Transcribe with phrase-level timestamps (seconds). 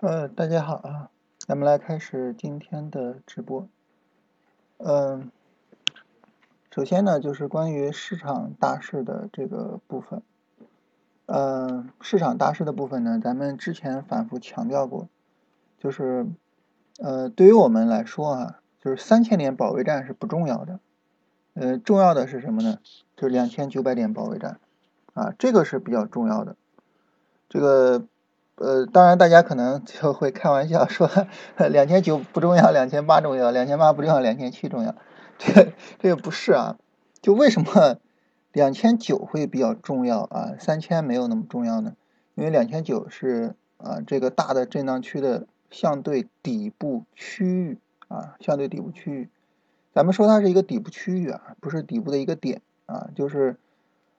[0.00, 3.68] 呃，大家好啊，咱们来开始今天的直播。
[4.76, 5.32] 嗯，
[6.70, 10.22] 首先呢，就是关于市场大势的这个部分。
[11.26, 15.08] 呃，市场大势的部分呢，咱们之前反复强调过，
[15.80, 16.28] 就是
[17.00, 20.78] 呃，对于我们来说啊，就是三千点保卫战是不重要的，
[21.54, 22.78] 呃，重要的是什么呢？
[23.16, 24.60] 就是两千九百点保卫战
[25.14, 26.54] 啊，这个是比较重要的。
[27.48, 28.06] 这个。
[28.60, 31.08] 呃，当然，大家可能就会开玩笑说，
[31.70, 34.96] 两千九不重要，两千八重要，两千八不重要，两千七重要。
[35.38, 36.76] 这这个不是啊，
[37.22, 37.98] 就为什么
[38.52, 40.54] 两千九会比较重要啊？
[40.58, 41.94] 三千没有那么重要呢？
[42.34, 49.28] 因为两千九是啊这个大的震荡区的相对底部区域啊，相对底部区域。
[49.94, 53.56] 咱们说它是一个底部区域啊，不是底部的一个点啊，就是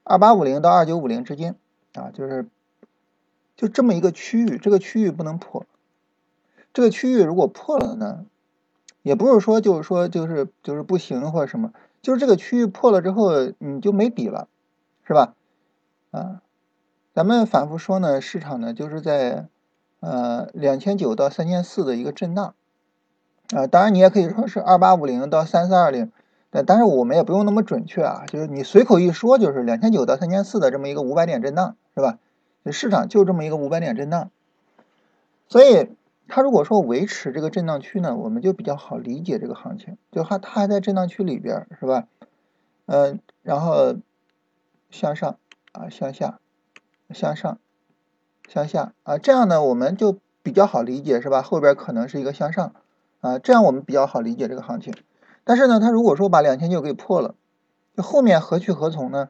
[0.05, 1.55] 二八五零到二九五零之间
[1.94, 2.47] 啊，就是。
[3.59, 5.66] 就这么一个区域，这个区域不能破。
[6.72, 8.26] 这个区域如果破了呢，
[9.02, 14.48] 也不是说就是说就是就是不行或者什么，就是这个区域破了之后你就没底了，
[15.03, 15.33] 是吧？
[16.11, 16.42] 啊，
[17.14, 19.50] 咱们反复说呢，市场呢就是在
[20.00, 22.53] 呃两千九到三千四的一个震荡
[23.53, 26.14] 啊，当然你也可以说是二八五零到三四二零，
[26.50, 32.20] 但但是我们也不用那么准确啊，就是你随口一说就是两千九到三千四的这么一个五百点震荡，是吧？
[32.72, 34.31] 市场就这么一个五百点震荡，
[35.48, 35.89] 所以
[36.28, 42.08] 它如果说维持这个震荡区呢，我们就比较好理解这个行情，就它它还在震荡区里边是吧？
[42.86, 43.95] 嗯，然后
[44.89, 45.38] 向上
[45.72, 46.39] 啊，向下，
[47.11, 47.59] 向上，
[48.48, 51.42] 向下啊，这样呢我们就比较好理解是吧？
[51.42, 52.73] 后边可能是一个向上
[53.22, 54.94] 啊，这样我们比较好理解这个行情。
[55.44, 57.36] 但是呢，它如果说把两千九给破了，
[57.95, 59.30] 就后面何去何从呢？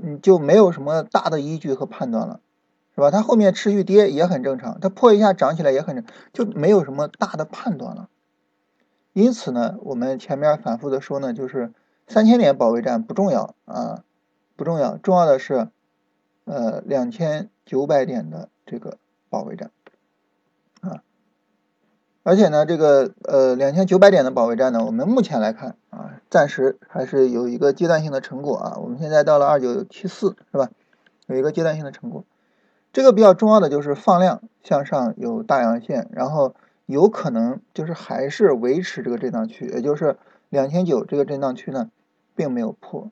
[0.00, 2.40] 你就没有什么大的依据和判断了，
[2.94, 3.10] 是吧？
[3.10, 8.08] 它后面持续跌也很正常，它破一下涨起来也很正，就没有什么大的判断了。
[9.12, 11.72] 因此呢，我们前面反复的说呢，就是
[12.06, 14.04] 三千点保卫战不重要啊，
[14.56, 15.68] 不重要，重要的是
[16.44, 19.70] 呃两千九百点的这个保卫战
[20.80, 21.02] 啊。
[22.22, 26.11] 而且呢，这个呃两千九百点的保卫战呢，我们目前来看啊。
[26.32, 30.70] 暂时还是有一个阶段性的成果啊，我们现在到了二九七四是吧？
[31.26, 32.24] 有一个阶段性的成果，
[32.90, 36.54] 这个比较重要的就是放量向上有大阳线，然后
[36.86, 40.16] 有可能就是还是维持这个震荡区，也就是
[40.48, 41.90] 两千九这个震荡区呢，
[42.34, 43.10] 并没有破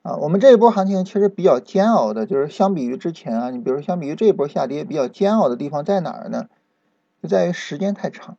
[0.00, 0.16] 啊。
[0.16, 6.46] 我们这一波行情其实比较煎熬的，就是相比于之前啊，你比如说相比于这一波下跌比较煎熬的地方在哪儿呢？
[7.22, 8.38] 就在于时间太长。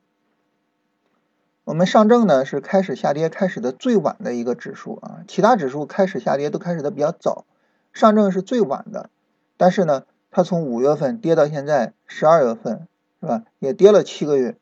[1.66, 7.44] 我们上证呢是开始下跌开始的最晚的一个指数啊，其他指数开始下跌都开始的比较早，
[7.92, 9.10] 上证是最晚的，
[9.56, 12.86] 但是呢，它从五月份跌到现在十二月份，
[13.20, 13.42] 是吧？
[13.58, 14.56] 也跌了七个月，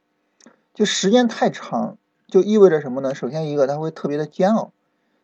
[0.72, 3.14] 就时间太长，就意味着什么呢？
[3.14, 4.72] 首先一个它会特别的煎熬，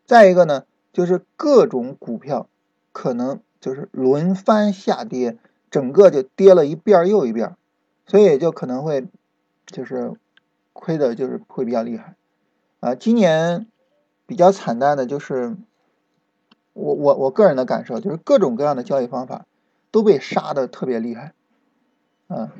[0.04, 2.46] 再一个呢就是各种股票
[2.92, 5.38] 可能就是轮番下跌，
[5.70, 7.56] 整个就跌了一遍又一遍，
[8.06, 9.08] 所以就可能会
[9.64, 10.12] 就是。
[10.80, 12.16] 亏的就是会比较厉害，
[12.80, 13.68] 啊，今年
[14.26, 15.56] 比较惨淡的就是
[16.72, 19.46] 我我我个人的感受就是各种各样的交易方法
[19.90, 21.34] 都被杀的特别厉害，
[22.26, 22.52] 啊，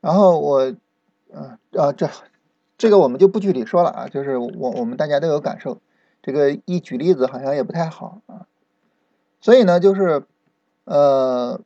[0.00, 0.74] 然后我，
[1.32, 2.10] 啊啊这
[2.76, 5.80] 这个我们就不具体说了啊，就是我我们大家都有感受，
[6.22, 8.46] 这个一举例子好像也不太好啊，
[9.40, 10.26] 所以呢就是
[10.84, 11.60] 呃。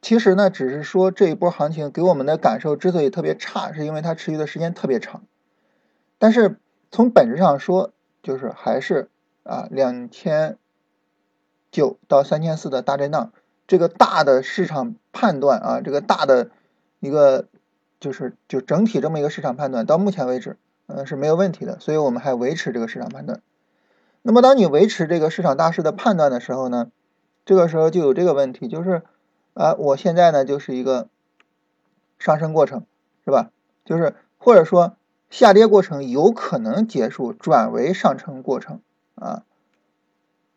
[0.00, 5.22] 其实呢，只是说这一波行情给我们的感受之所以特别差，是因为它持续的时间特别长。
[6.18, 6.60] 但是
[6.92, 7.92] 从本质上说，
[8.22, 9.10] 就是还是
[9.42, 10.56] 啊两千
[11.72, 13.32] 九到三千四的大震荡，
[13.66, 16.50] 这个大的市场判断啊，这个大的
[17.00, 17.46] 一个
[17.98, 20.56] 就是就整体这么一个市场判断，到目前为止，
[20.86, 21.80] 嗯是没有问题的。
[21.80, 23.42] 所以我们还维持这个市场判断。
[24.22, 26.92] 那么当你维持这个市场大势的判断的时候呢，
[27.44, 29.02] 这个时候就有这个问题，就是。
[29.58, 31.08] 啊，我现在呢就是一个
[32.20, 32.86] 上升过程，
[33.24, 33.50] 是吧？
[33.84, 34.94] 就是或者说
[35.30, 38.80] 下跌过程有可能结束，转为上升过程
[39.16, 39.42] 啊，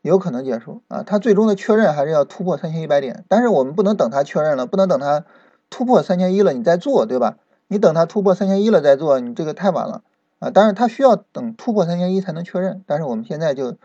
[0.03, 1.01] 有可能结束啊。
[1.01, 5.25] 它最终的确认还是要突破三千一百点，但是我们不能等它确认了，不能等它
[5.71, 7.39] 突破三千一了你再做，对吧？
[7.67, 10.03] 你等它突破三千一了再做，你这个太晚了
[10.37, 10.51] 啊。
[10.51, 13.77] 当然它需要等突破三千一才能确认，但是我们现在就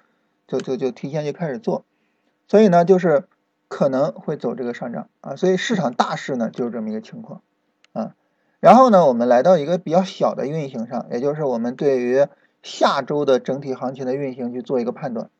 [0.47, 1.87] 就就就提前就开始做，
[2.47, 3.25] 所以呢就是。
[3.69, 7.43] 可能会走这个上涨啊，所以市场大势呢就是这么一个情况
[7.93, 8.15] 啊。
[8.61, 12.27] 然后呢，我们来到一个比较小的运行上，也就是我们对于
[12.63, 15.31] 下周的整体行情的运行去做一个判断。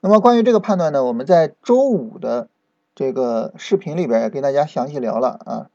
[0.00, 2.48] 那么关于这个判断呢，我们在周五的
[2.94, 5.66] 这个视频里边也跟大家详细聊了啊。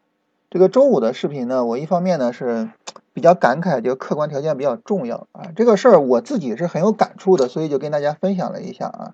[0.50, 2.70] 这个周五的视频呢，我一方面呢是
[3.14, 9.14] 比较感慨，就客观条件比较重要啊，这个事儿我自己是很有感触的，所以就跟大家分享了一下啊。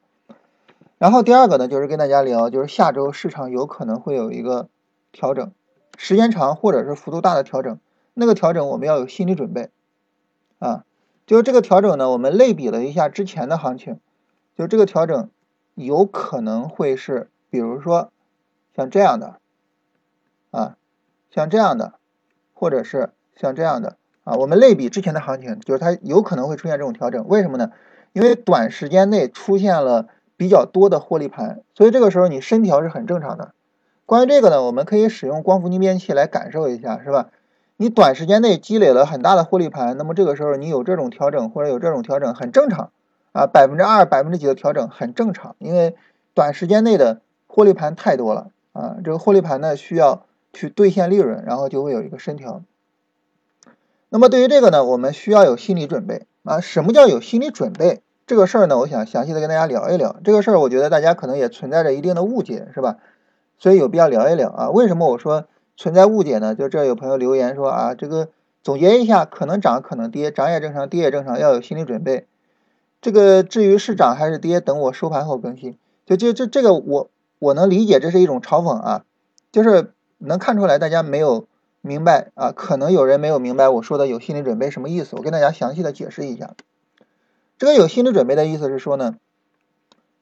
[1.03, 4.69] 然后第二个呢，就是跟大家聊，就是下周市场有可能会有一个
[5.11, 5.51] 调整，
[5.97, 7.77] 时间长或者是幅度大的调整，
[8.13, 9.69] 那个调整我们要有心理准备
[10.59, 10.85] 啊。
[11.27, 13.99] 就是这个调整呢，我们类比了一下之前的行情，
[14.57, 15.29] 就这个调整
[15.75, 18.13] 有可能会是，比如说
[18.73, 19.39] 像这样的
[20.51, 20.77] 啊。
[21.31, 21.95] 像这样的，
[22.53, 27.27] 或者是像这样的啊，我们类比之前的行情，就是它有可能会出现这种调整。
[27.27, 27.71] 为什么呢？
[28.13, 30.07] 因为短时间内出现了
[30.37, 33.53] 比较多的获利盘，所以这个时候你深调是很正常的。
[34.05, 37.29] 关于这个呢，我们可以使用光伏逆变器来感受一下，是吧？
[37.77, 42.91] 你短时间内积累了很大的获利盘，那么这个时候你有这种调整或者有这种调整很正常
[43.31, 45.95] 啊，百分之二、百分之几的调整很正常，因为
[46.33, 50.25] 短时间内的获利盘太多了啊，这个获利盘呢需要。
[50.55, 52.61] 去兑现利润，然后就会有一个深调。
[54.09, 56.59] 那么对于这个呢，我们需要有心理准备啊。
[56.59, 58.03] 什么叫有心理准备？
[58.25, 60.15] 这个事儿呢，我想详细的跟大家聊一聊。
[60.23, 62.97] 这个事儿，我觉得大家可能也存在着一定的误解，是吧？
[63.57, 64.69] 所以有必要聊一聊啊。
[64.69, 65.45] 为什么我说
[65.77, 66.55] 存在误解呢？
[66.55, 68.29] 就这有朋友留言说啊，这个
[68.61, 72.27] 总结一下，可能涨，可能跌，涨也正常，跌也正常，要有心理准备。
[73.01, 75.77] 这个至于是涨还是跌，等我收盘后更新。
[76.05, 77.09] 就就这这个我
[77.39, 79.03] 我能理解，这是一种嘲讽啊，
[79.51, 79.91] 就是。
[80.25, 81.47] 能看出来，大家没有
[81.81, 85.17] 明白啊，可能有人没有明白我说的有心理准备什么意思。
[85.17, 86.53] 我跟大家详细的解释一下，
[87.63, 89.15] 这个有心理准备的意思是说呢，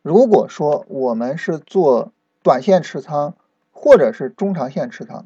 [0.04, 2.12] 如果说我们是做
[2.44, 3.34] 短线持仓
[3.72, 5.26] 或者是中长线持仓，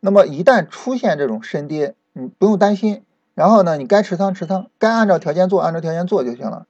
[0.00, 3.04] 那么一旦出现这种深跌，你不用担心，
[3.34, 6.66] 然后呢，你该持仓持仓，该按照条件做按照条件做就行了，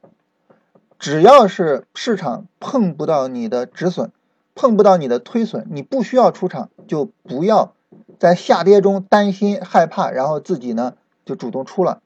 [0.99, 4.11] 只要是市场碰不到你的止损。
[4.53, 7.73] 碰不到你的推损，你不需要出场，就不要
[8.19, 10.93] 在下跌中担心害怕，然后自己呢
[11.25, 12.03] 就主动出了。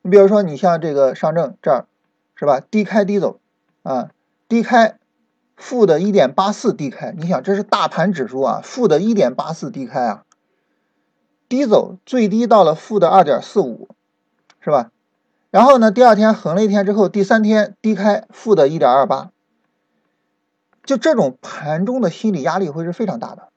[0.00, 1.86] 你比如说，你像这个上证这儿，
[2.34, 2.60] 是吧？
[2.60, 3.38] 低开低走
[3.82, 4.10] 啊，
[4.48, 4.98] 低开
[5.56, 10.24] 负的一点八四低开，你想这是大盘指数啊，负的一点八四低开啊，
[11.48, 13.88] 低走最低到了负的二点四五，
[14.60, 14.90] 是吧？
[15.50, 19.30] 然后呢，第二天横了一天之后，第三天低开负的一点二八。
[20.84, 23.48] 就这种盘中的心理压力会是非常大的。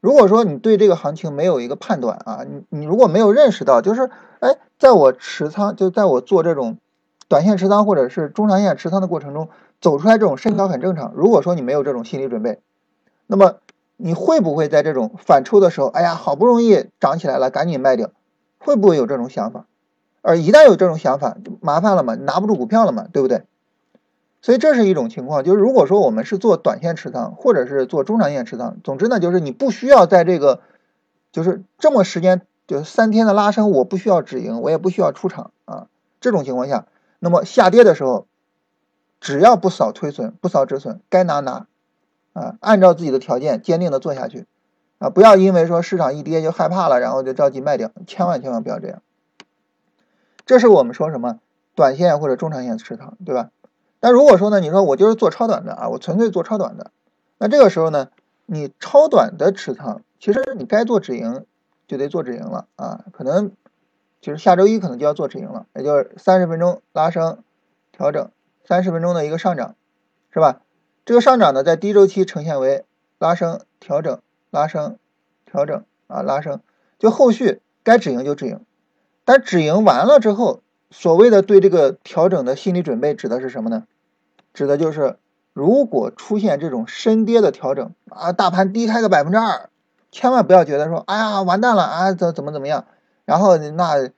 [0.00, 4.10] 如果说你对这个行情没有一个判断啊，你你如果没有认识到，就是
[4.40, 6.78] 哎，在我持仓，就在我做这种
[7.28, 9.48] 短线持仓或者是中长线持仓的过程中，
[9.80, 11.12] 走出来这种深调很正常。
[11.14, 12.60] 如果说你没有这种心理准备，
[13.26, 13.56] 那么
[13.96, 18.10] 你会不会在这种反抽的时候，哎呀，好不容易涨起来了，赶紧卖掉？
[18.58, 19.66] 会不会有这种想法？
[20.22, 23.42] 而一旦有这种想法，就麻烦了嘛，拿不住股票了嘛，对不对？
[24.40, 30.60] 所以这是一种情况，就是如果说我们是做短线持仓，或者是做中长线持仓，总之呢，就是你不需要在这个，
[31.32, 35.86] 就是这么时间，就是三天的拉升，我不需要止盈，我也不需要出场啊。
[36.20, 36.86] 这种情况下，
[37.24, 38.26] 那么下跌的时候，
[39.18, 41.66] 只要不扫推损，不扫止损，该拿拿
[42.34, 44.46] 啊，按照自己的条件坚定的做下去
[44.98, 49.00] 啊，不要因为说市场一跌就害怕了，然后就着急卖掉，千万千万不要这样。
[50.44, 51.38] 这是我们说什么
[51.74, 53.48] 短线或者中长线持仓，对吧？
[54.00, 56.90] 那如果说呢，你说我就是做超短的啊，我纯粹做超短的，
[57.38, 58.10] 那这个时候呢，
[58.44, 61.46] 你超短的持仓，其实你该做止盈
[61.88, 63.52] 就得做止盈了啊，可能
[64.24, 67.44] 就是下周一可能就要做止盈了，也就是三十分钟拉升
[67.92, 68.30] 调整，
[68.66, 69.74] 三十分钟的一个上涨，
[70.32, 70.62] 是吧？
[71.04, 72.86] 这个上涨呢，在低周期呈现为
[73.18, 74.96] 拉升调整拉升
[75.44, 76.62] 调整啊拉升，
[76.98, 78.64] 就后续该止盈就止盈，
[79.26, 83.84] 但止盈完了之后，所谓的对这个调整的心理准备指的是什么呢？
[84.54, 85.18] 指的就是，
[85.52, 89.68] 如果出现这种深跌的调整啊，大盘低开个百分之二，
[90.10, 92.86] 千万不要觉得说，哎呀，完蛋了啊，怎怎么怎么样？
[93.24, 94.10] 然后那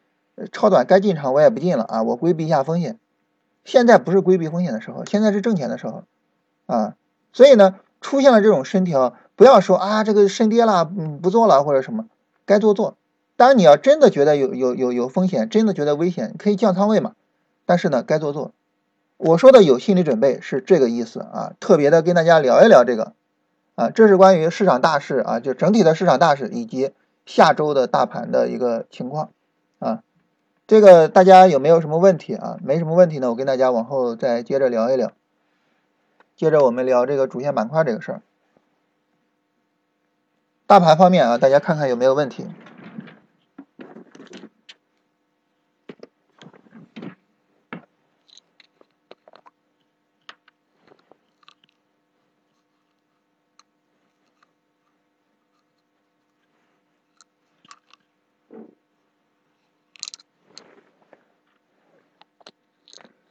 [0.53, 2.99] 超短该进场我也不进了啊，我规避一下风险。
[3.65, 6.05] 现在不是规避风险的时候，现在是挣钱的时候
[6.67, 6.95] 啊。
[7.33, 12.07] 所以呢，出现了这种深调，不要说啊，这个深跌了，嗯，不做了或者什么，
[12.45, 12.97] 该做做。
[13.37, 17.13] 当然你要真的觉得有有有有风险，真的觉得危险，可以降仓位嘛。
[17.67, 18.53] 但是呢，该做做。
[19.19, 23.15] 我说的有心理准备是这个意思啊，特别的跟大家聊一聊这个
[23.75, 26.93] 啊，这是关于市场大势啊，就整体的市场大势以及
[27.27, 29.33] 下周的大盘的一个情况
[29.81, 30.03] 啊，
[30.67, 32.57] 这个大家有没有什么问题啊？
[32.63, 35.13] 没什么问题呢，我跟大家往后再接着聊一聊，
[36.37, 38.23] 接着我们聊这个主线板块这个事儿，
[40.67, 42.47] 大盘方面啊，大家看看有没有问题。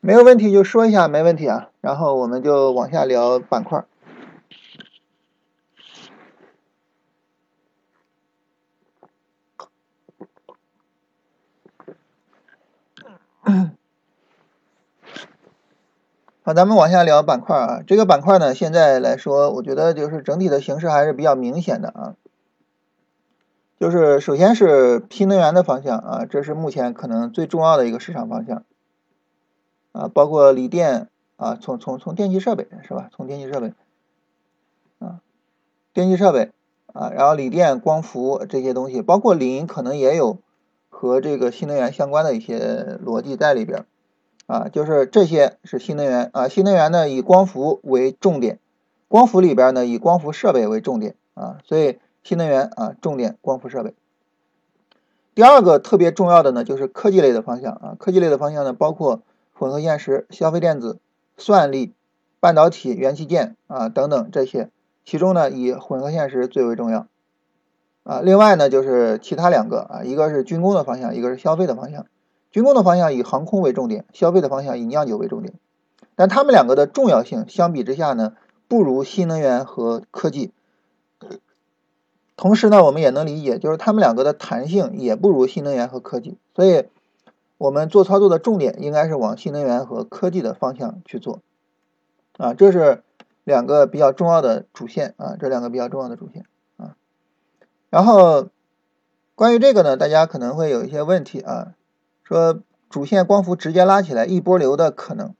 [0.06, 1.72] 没有问题就说一下，没问题啊。
[1.82, 3.84] 然后我们就往下聊板块。
[16.44, 17.82] 好，咱们往下聊板块啊。
[17.88, 22.14] 这个板块呢，现在来说，我觉得就是整体的形势还是比较明显的啊。
[23.80, 28.64] 就是首先是新能源的方向啊，这是目前可能最重要的一个市场方向
[29.96, 33.10] 啊，包括锂电啊，从从从电气设备是吧？
[33.16, 33.74] 从电气设备
[35.00, 35.22] 啊，
[35.94, 36.52] 电气设备
[36.94, 40.38] 啊，然后锂电、光伏这些东西，包括磷，可能也有
[40.90, 43.86] 和这个新能源相关的一些逻辑在里边。
[44.48, 48.60] 啊，就是这些是新能源啊，新能源呢以光伏为重点，
[49.08, 53.96] 光伏里边呢以光伏设备为重点啊，所以新能源啊重点光伏设备。
[55.34, 59.22] 第二个特别重要的呢就是科技类的方向啊，科技类的方向呢包括
[59.58, 61.00] 混合现实、消费电子、
[61.38, 61.94] 算力、
[62.40, 64.70] 半导体、元器件啊等等这些，
[65.06, 67.08] 其中呢以混合现实最为重要
[68.04, 72.06] 啊，另外呢就是其他两个啊，一个是军工的方向，一个是消费的方向。
[72.52, 75.54] 军工的方向以航空为重点，消费的方向以酿酒为重点，
[76.16, 78.34] 但他们两个的重要性相比之下呢，
[78.68, 80.52] 不如新能源和科技。
[82.38, 86.86] 同时呢，我们也能理解，就是他们两个的弹性也不如新能源和科技，所以
[87.58, 91.42] 我们做操作的重点应该是往新能源和科技的方向去做。
[92.38, 93.04] 啊，这是
[93.44, 96.46] 两个比较重要的主线啊，这两个比较重要的主线
[96.78, 96.96] 啊。
[97.90, 98.48] 然后
[99.36, 101.74] 关于这个呢，大家可能会有一些问题啊。
[102.24, 102.60] 说
[102.90, 105.36] 主线光伏直接拉起来一波流的可能，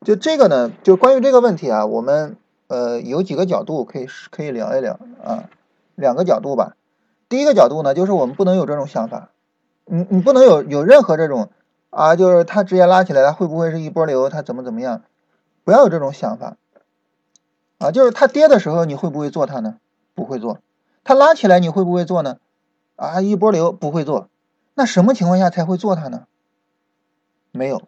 [0.00, 2.36] 就这个呢，就关于这个问题啊，我们
[2.66, 5.48] 呃有几个角度可以可以聊一聊啊，
[5.94, 6.76] 两个角度吧。
[7.28, 9.30] 第一个角度呢，就是我们不能有这种想法，
[9.86, 11.50] 你你不能有有任何这种
[11.90, 14.28] 啊，就是它直接拉起来，它会不会是一波流？
[14.28, 15.02] 它怎么怎么样？
[15.64, 16.56] 不要有这种想法
[17.78, 19.76] 啊，就是它跌的时候你会不会做它呢？
[20.14, 20.58] 不会做。
[21.04, 22.38] 它拉起来你会不会做呢？
[22.96, 24.28] 啊，一波流不会做。
[24.74, 26.24] 那什么情况下才会做它呢？
[27.52, 27.82] 没有，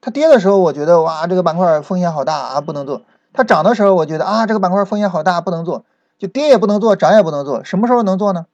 [0.00, 5.84] 它跌的时候，我觉得哇，这个板块风险好大啊，不能做；它涨的时候，我觉得啊，这个板块风险好大，不能做。
[6.18, 7.64] 就跌也不能做，涨也不能做。
[7.64, 8.46] 什么时候能做呢？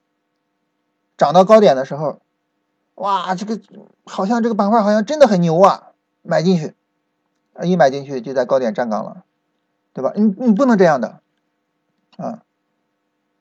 [1.19, 2.21] 涨到高点的时候，
[2.95, 3.61] 哇，这个
[4.07, 6.75] 好像这个板块好像真的很牛啊，买进去，
[7.63, 9.25] 一买进去就在高点站岗了，
[9.93, 10.15] 对吧？
[10.17, 11.21] 你你不能这样的
[12.17, 12.43] 啊。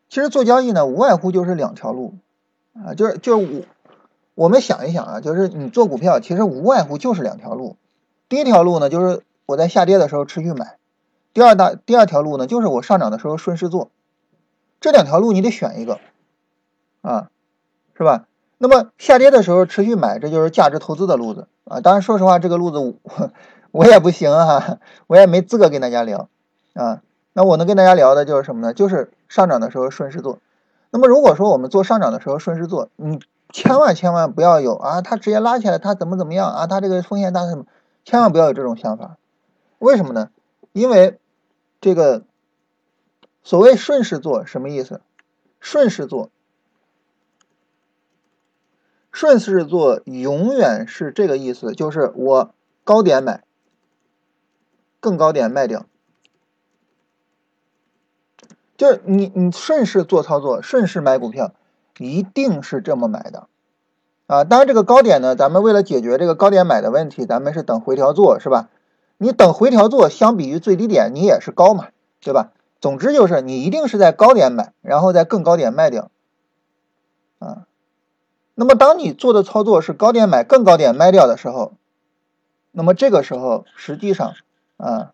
[0.09, 2.15] 其实做交易呢，无外乎就是两条路。
[2.85, 3.65] 啊，就是就是我，
[4.35, 7.75] 我们想一想啊，就是你做股票，其实无外乎就是两条路。
[8.29, 10.77] 第一条路呢，就是我在下跌的时候持续买；
[11.33, 13.89] 第二大第二条路呢，就是我上涨的时候顺势做。
[14.79, 15.99] 这两条路你得选一个，
[17.01, 17.31] 啊，
[17.97, 18.25] 是吧？
[18.59, 21.81] 那么下跌的时候持续买，这就是价值投资的路子啊。
[21.81, 22.93] 当然，说实话，这个路子我
[23.71, 26.29] 我也不行哈，我也没资格跟大家聊
[26.73, 27.01] 啊。
[27.33, 28.73] 那我能跟大家聊的就是什么呢？
[28.73, 30.39] 就是上涨的时候顺势做。
[30.89, 33.19] 那么如果说我们做上涨的时候顺势做，你
[33.51, 36.67] 千万千万不要有啊，它直接拉起来，它怎么怎么样啊？
[36.67, 37.65] 它这个风险大什么？
[38.05, 39.17] 千万不要有这种想法。
[39.79, 40.29] 为什么呢？
[40.71, 41.19] 因为
[41.81, 42.23] 这个
[43.43, 45.01] 所谓顺势做什么意思？
[45.59, 46.29] 顺势做，
[49.17, 53.43] 顺势做永远是这个意思，就是我高点买，
[54.99, 55.87] 更高点卖掉。
[58.77, 61.55] 就是你你顺势做操作，顺势买股票，
[61.97, 63.47] 一定是这么买的，
[64.27, 68.69] 啊，当然这个高点呢，咱们为了解决这个高点买的问题，咱们是等回调做，是吧？
[69.17, 71.87] 你等回调做，相比于最低点，你也是高嘛，
[72.21, 72.51] 对吧？
[72.79, 76.11] 总之就是你一定是在高点买，然后在更高点卖掉，
[77.39, 77.65] 啊，
[78.59, 81.73] 那么当你做的操作是高点买，更高点卖掉的时候，
[82.71, 84.33] 那么这个时候实际上
[84.77, 85.13] 啊，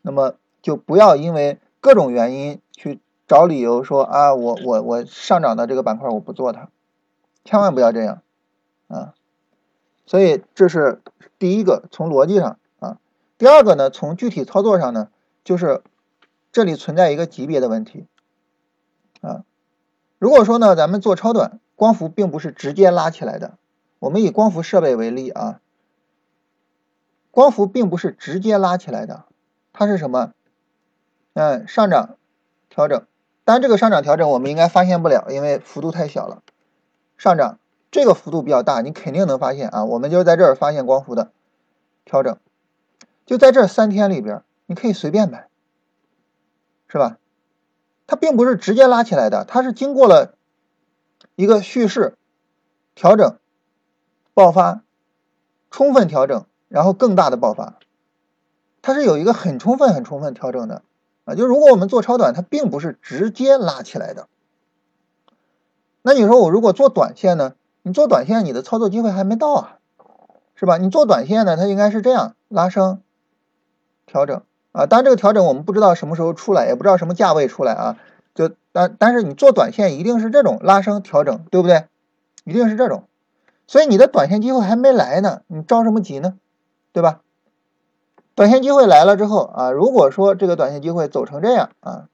[0.00, 2.62] 那么就不要因为各种原因。
[2.80, 6.68] 去找理由说啊，我我我上涨的这个板块我不做它，
[7.44, 8.22] 千万不要这样
[8.86, 9.14] 啊！
[10.06, 11.02] 所以这是
[11.40, 12.98] 第一个从逻辑上啊，
[13.36, 15.08] 第二个呢从具体操作上呢，
[15.42, 15.82] 就是
[16.52, 18.06] 这里存在一个级别的问题
[19.22, 19.42] 啊。
[20.20, 23.56] 如果说呢咱们做超短，光伏并不是直接拉起来的，
[24.00, 25.60] 我们以光伏设备为例啊，
[27.30, 29.26] 光伏并不是直接拉起来的，
[29.72, 30.32] 它是什么？
[31.34, 32.16] 嗯，上涨。
[32.68, 33.06] 调整，
[33.44, 36.42] 但这个上涨调整我们应该发现不了，因为幅度太小了。
[37.16, 37.60] 上涨
[37.92, 39.84] 这个幅度比较大，你肯定能发现啊。
[39.84, 41.30] 我们就在这儿发现光伏的
[42.04, 42.38] 调整，
[43.24, 45.46] 就在这三天里边，你可以随便买，
[46.88, 47.18] 是吧？
[48.08, 50.34] 它并不是直接拉起来的，它是经过了
[51.38, 52.16] 一个蓄势
[52.96, 53.38] 调整、
[54.34, 54.82] 爆发、
[55.70, 57.78] 充分调整、然后更大的爆发，
[58.82, 60.82] 它是有一个很充分、很充分调整的
[61.24, 61.36] 啊。
[61.36, 64.26] 就如果我们做超短，它并不是直接拉起来的。
[66.02, 67.54] 那你说我如果做短线呢？
[67.82, 69.78] 你做短线，你的操作机会还没到啊，
[70.56, 70.76] 是吧？
[70.76, 73.00] 你做短线呢，它应该是这样拉升、
[74.06, 74.42] 调整
[74.72, 74.86] 啊。
[74.86, 77.96] 当然这个调整我们不知道什么时候出来，也不知道什么价位出来啊。
[78.38, 81.86] 就但但是你做短线一定是这种拉升调整，对不对？
[82.44, 83.02] 一定是这种。
[83.66, 86.38] 所以你的短线机会还没来呢，你着什么急呢？
[86.92, 87.20] 对吧？
[88.36, 92.06] 短线机会来了之后啊，如果说这个短线机会走成这样啊，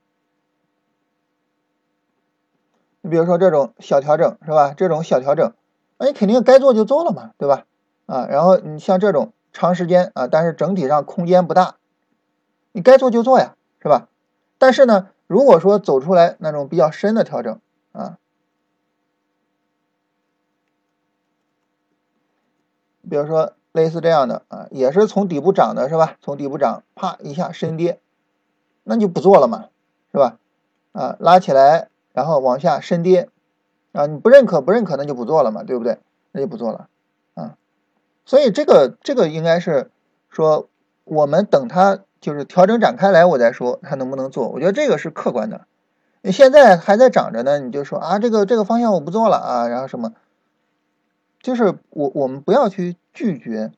[3.02, 4.72] 你比如说这种小调整是吧？
[4.74, 5.52] 这种小调整，
[5.98, 7.66] 那你肯定该做就做了嘛，对吧？
[8.06, 11.74] 啊，然后你像这种长时间啊，但是整体上空间不大，
[12.72, 14.08] 你该做就做呀，是吧？
[14.56, 17.58] 但是呢，如果说走出来那种比较深的调整
[17.90, 18.18] 啊。
[23.10, 26.16] 比如说类似这样的啊，也是从底部涨的是吧？
[26.20, 27.98] 从底部涨，啪一下深跌，
[28.84, 29.70] 那就不做了嘛，
[30.12, 30.38] 是吧？
[30.92, 33.28] 啊，拉起来然后往下深跌，
[33.90, 35.98] 啊，你不认可不认可那就不做了嘛，对不对？
[36.30, 36.88] 那就不做了
[37.34, 37.56] 啊。
[38.24, 39.90] 所以这个这个应该是
[40.30, 40.68] 说，
[41.02, 44.48] 我们等它就是调整展开来我再说它能不能做。
[44.48, 45.66] 我觉得这个是客观的。
[46.32, 50.14] 现在还在涨着呢，你就说啊这个这个方向我不做了啊，然后什么？
[51.42, 53.72] 就是我我们不要去拒绝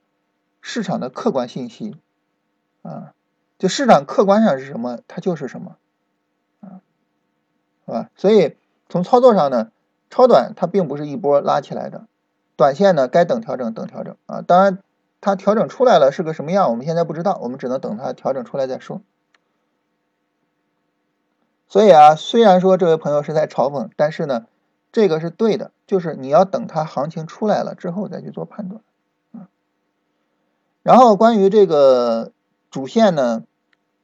[0.60, 1.96] 市场的客观信息
[2.82, 3.14] 啊，
[3.58, 5.76] 就市场客观上是什么，它就是什么
[6.60, 6.78] 啊，
[7.84, 8.10] 是吧？
[8.14, 8.56] 所以
[8.88, 9.72] 从操作上呢，
[10.08, 12.06] 超短它并不是一波拉起来的，
[12.54, 14.42] 短线呢该等调整等调整啊。
[14.42, 14.78] 当然
[15.20, 19.02] 它调整出来了是个什么样，我们现在不知道，我们只能等它调整出来再说。
[21.68, 24.46] 所以啊，虽然说这位朋友是在嘲讽，但是呢。
[24.92, 28.80] 这个是对的，就是你要等它行情出来了之后再去做判断，
[29.32, 29.48] 啊。
[30.82, 32.32] 然后关于这个
[32.70, 33.42] 主线呢，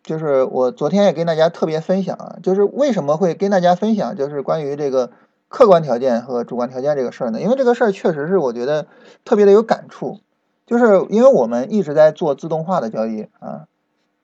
[0.03, 5.13] 就是我昨天也跟大家特别分享啊，就是为什么会跟大家分享，就是关于这个
[5.49, 7.41] 客观条件和主观条件这个事儿呢？
[7.41, 8.87] 因为这个事儿确实是我觉得
[9.25, 10.21] 特别的有感触，
[10.73, 13.67] 就是因为我们一直在做自动化的交易啊，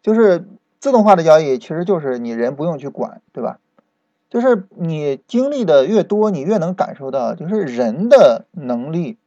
[0.01, 0.47] 就是
[0.81, 3.59] 自动化的交易其实就是你人不用去管，对吧？
[4.31, 9.19] 就是你经历的越多，你越能感受到，就是人的能力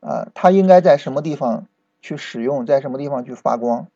[0.00, 1.66] 啊，它应该在什么地方
[2.02, 3.86] 去使用，在什么地方去发光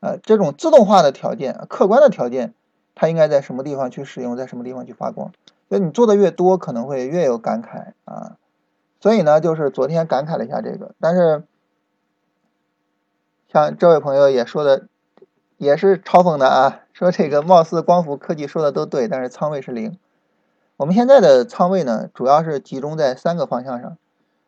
[0.00, 0.18] 啊？
[0.22, 2.52] 这种自动化的条件、客观的条件，
[2.94, 5.32] 它应该在什么地方去使用，在什么地方去发光？
[5.70, 8.36] 所以你做的越多，可能会越有感慨啊。
[9.00, 11.44] 所以呢，就是昨天感慨了一下这个，但是
[13.52, 14.86] 像这位朋友也说的。
[15.58, 19.96] 也是嘲讽的啊，说这个貌似光伏科技说的都对，但是仓位是零。
[20.76, 23.96] 我们现在的仓位呢，主要是集中在三个方向上，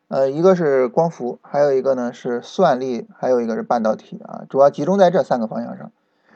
[0.07, 5.91] 呃，一个是光伏，还有一个呢是算力，还有一个是半导体啊，主要集中在这三个方向上。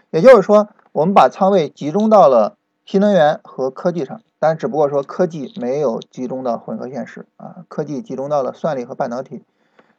[0.10, 9.43] 也就是说，我们把仓位集中到了新能源和科技上，但只不过说科技没有集中到混合现实啊，科技集中到了算力和半导体。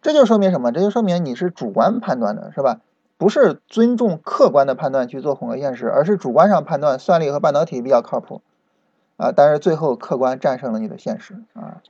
[0.05, 0.71] 这就说明什么？
[0.71, 2.83] 这就说明你是主观判断的，是吧？
[3.17, 8.43] 不是尊重客观的判断去做混合现实，而是主观上判断算力和半导体比较靠谱
[9.17, 9.33] 啊。
[9.33, 11.81] 但是最后客观战胜了你的现实啊。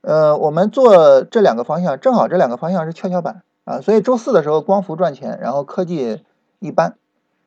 [0.00, 3.80] 呃，我们做这两个方向，正好这两个方向是跷跷板啊。
[3.82, 6.24] 所以周四的时候光伏赚钱，然后科技
[6.58, 6.94] 一般；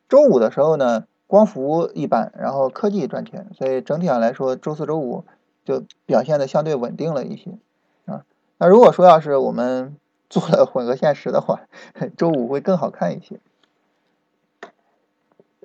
[0.07, 3.47] 周五的时候呢，光伏一般，然后科技赚钱。
[3.57, 5.25] 所以整体上来说，周四周五
[5.65, 7.57] 就表现的相对稳定了一些。
[8.61, 9.97] 那如果说要是我们
[10.29, 11.61] 做了混合现实的话，
[12.15, 13.39] 周五会更好看一些。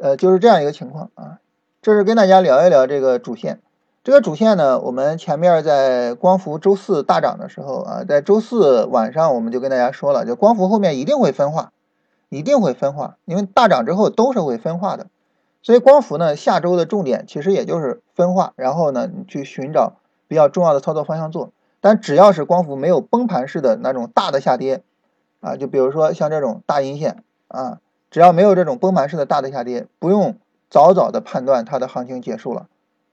[0.01, 1.39] 呃，就是这样一个情况啊。
[1.83, 3.61] 这是跟大家聊一聊这个主线。
[4.03, 11.73] 这个主线呢，我们前面在光伏周四大涨的时候啊，在周四晚上我们就跟大家说了，就光伏后面一定会分化，
[12.31, 15.09] 一定会分化，因为大涨之后都是会分化的。
[15.63, 21.51] 所以光伏呢，下周的重点其实也就是分化，然后呢，你去寻找比较重要的操作方向做。
[21.89, 24.83] 但只要是光伏没有崩盘式的那种大的下跌，
[25.39, 27.79] 啊，就比如说像这种大阴线啊，
[28.11, 30.37] 只要没有这种崩盘式的大的下跌，不用
[30.69, 32.67] 早早的判断它的行情结束了，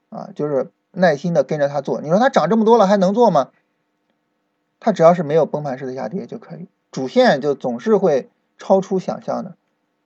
[0.09, 2.01] 啊，就是耐心的跟着它做。
[2.01, 3.51] 你说它涨这么多了还能做吗？
[4.79, 9.55] 它只要是没有崩盘式的下跌就可以，主线就总是会超出想象的，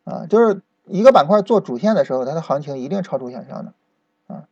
[0.04, 3.72] 啊，就是一个板块做主线的时候，它的行情一定超出想象的，
[4.28, 4.44] 啊，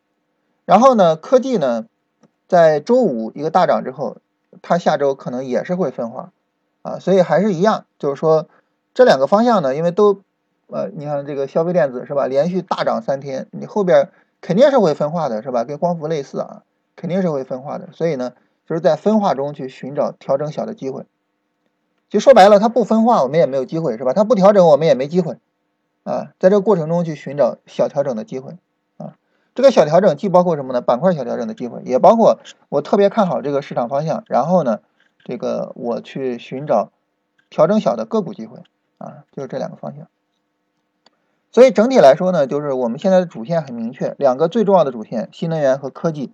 [0.63, 1.87] 然后呢，科技呢？
[2.47, 4.17] 在周五一个大涨之后，
[4.61, 6.31] 它下周可能也是会分化，
[6.81, 8.47] 啊，所以还是一样，就是说
[8.93, 10.21] 这两个方向呢，因为都，
[10.67, 14.09] 呃，你看这个消费电子是吧，连续大涨三天，你后边
[14.41, 15.63] 肯定是会分化的，是吧？
[15.63, 16.63] 跟光伏类似啊，
[16.95, 18.33] 肯定是会分化的，所以呢，
[18.67, 21.05] 就是在分化中去寻找调整小的机会。
[22.07, 24.13] 就说白了，它不分化，我们也没有机会，是吧？
[24.13, 25.37] 它不调整，我们也没机会
[26.03, 26.31] 啊。
[26.39, 28.53] 在这个过程中去寻找小调整的机会。
[29.55, 30.81] 这个小调整既包括什么呢？
[30.81, 34.81] 板块小调整的机会，也包括我特别看好这个市场方向，然后呢，
[35.23, 36.91] 这个我去寻找
[37.49, 38.59] 调整小的个股机会
[38.97, 40.07] 啊，就是这两个方向。
[41.53, 46.33] 所以整体来说呢，就是我们现在的主线很明确，两个最重要的主线，新能源和科技，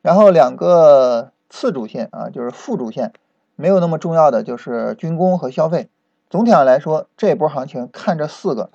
[0.00, 3.12] 然后两个次主线啊，就是副主线，
[3.56, 5.88] 没有那么重要的就是军工和消费。
[6.28, 8.70] 总体上来说，这波行情看这四个，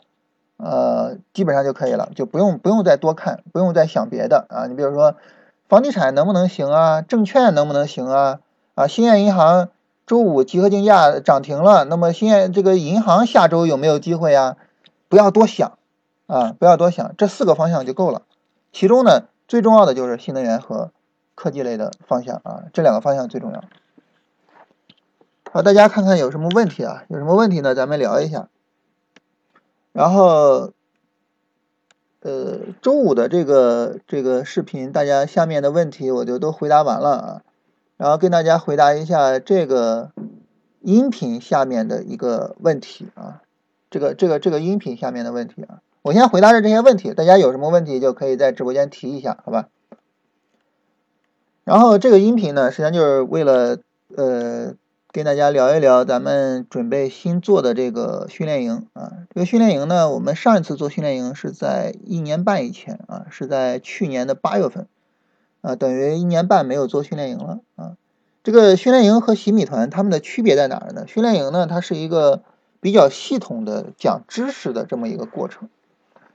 [0.58, 4.68] 呃，基本上就可以了，就不用不用再多看，不用再想别的啊。
[4.68, 5.16] 你比如说，
[5.68, 7.02] 房地产能不能行啊？
[7.02, 8.40] 证券能不能行啊？
[8.76, 9.70] 啊，兴业银行
[10.06, 14.58] 周五集合竞价涨停了，那么兴业这个银行下周有没有机会呀？
[15.10, 15.78] 不要多想。
[16.28, 18.24] 啊，不要多想，这四个方向就够了。
[18.74, 20.90] 其中呢，最重要的就是新能源和
[21.36, 23.64] 科技类的方向啊，这两个方向最重要。
[25.52, 27.04] 好，大家看看有什么问题啊？
[27.10, 27.76] 有什么问题呢？
[27.76, 28.48] 咱们聊一下。
[29.96, 30.74] 然后，
[32.20, 37.42] 呃，周五的这个这个视频，大家下面的问题我就都回答完了啊。
[37.96, 40.12] 然后跟大家回答一下这个
[40.82, 43.42] 音频下面的一个问题啊，
[43.90, 45.80] 这个这个这个音频下面的问题啊。
[46.02, 49.70] 我先回答着这些问题，大家有什么问题就可以在直播间提一下，好吧？
[51.64, 53.78] 然后这个音频呢，实际上就是为了
[54.14, 54.74] 呃
[55.16, 59.14] 跟大家聊一聊咱们准备新做的这个训练营啊。
[59.34, 64.90] 这个训练营呢，我们上一次做训练营是在一年半以前啊，是在去年的八月份
[65.62, 67.94] 啊，等于一年半没有做训练营了啊。
[68.44, 71.08] 这个训练营和洗米团它们的区别在哪儿呢？
[71.08, 72.42] 训练营呢，它是一个
[72.82, 75.70] 比较系统的讲知识的这么一个过程。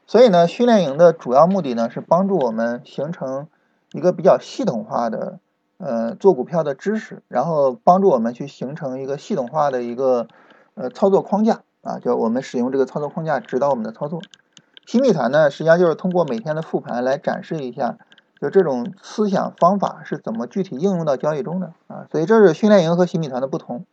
[0.07, 3.47] 所以呢，训练营的主要目的呢是帮助我们形成
[3.93, 5.39] 一个比较系统化的
[5.81, 10.29] 呃做股票的知识，然后帮助我们去形成一个系统化的一个
[10.75, 14.21] 呃操作框架啊，就我们使用这个操作框架指导我们的操作。
[14.87, 17.97] 新米团呢，实际上就是通过每天的复盘来展示一下，
[18.41, 23.85] 就这种思想方法是怎么具体应用到交易中的啊，所以这是训练营和新米团的不同。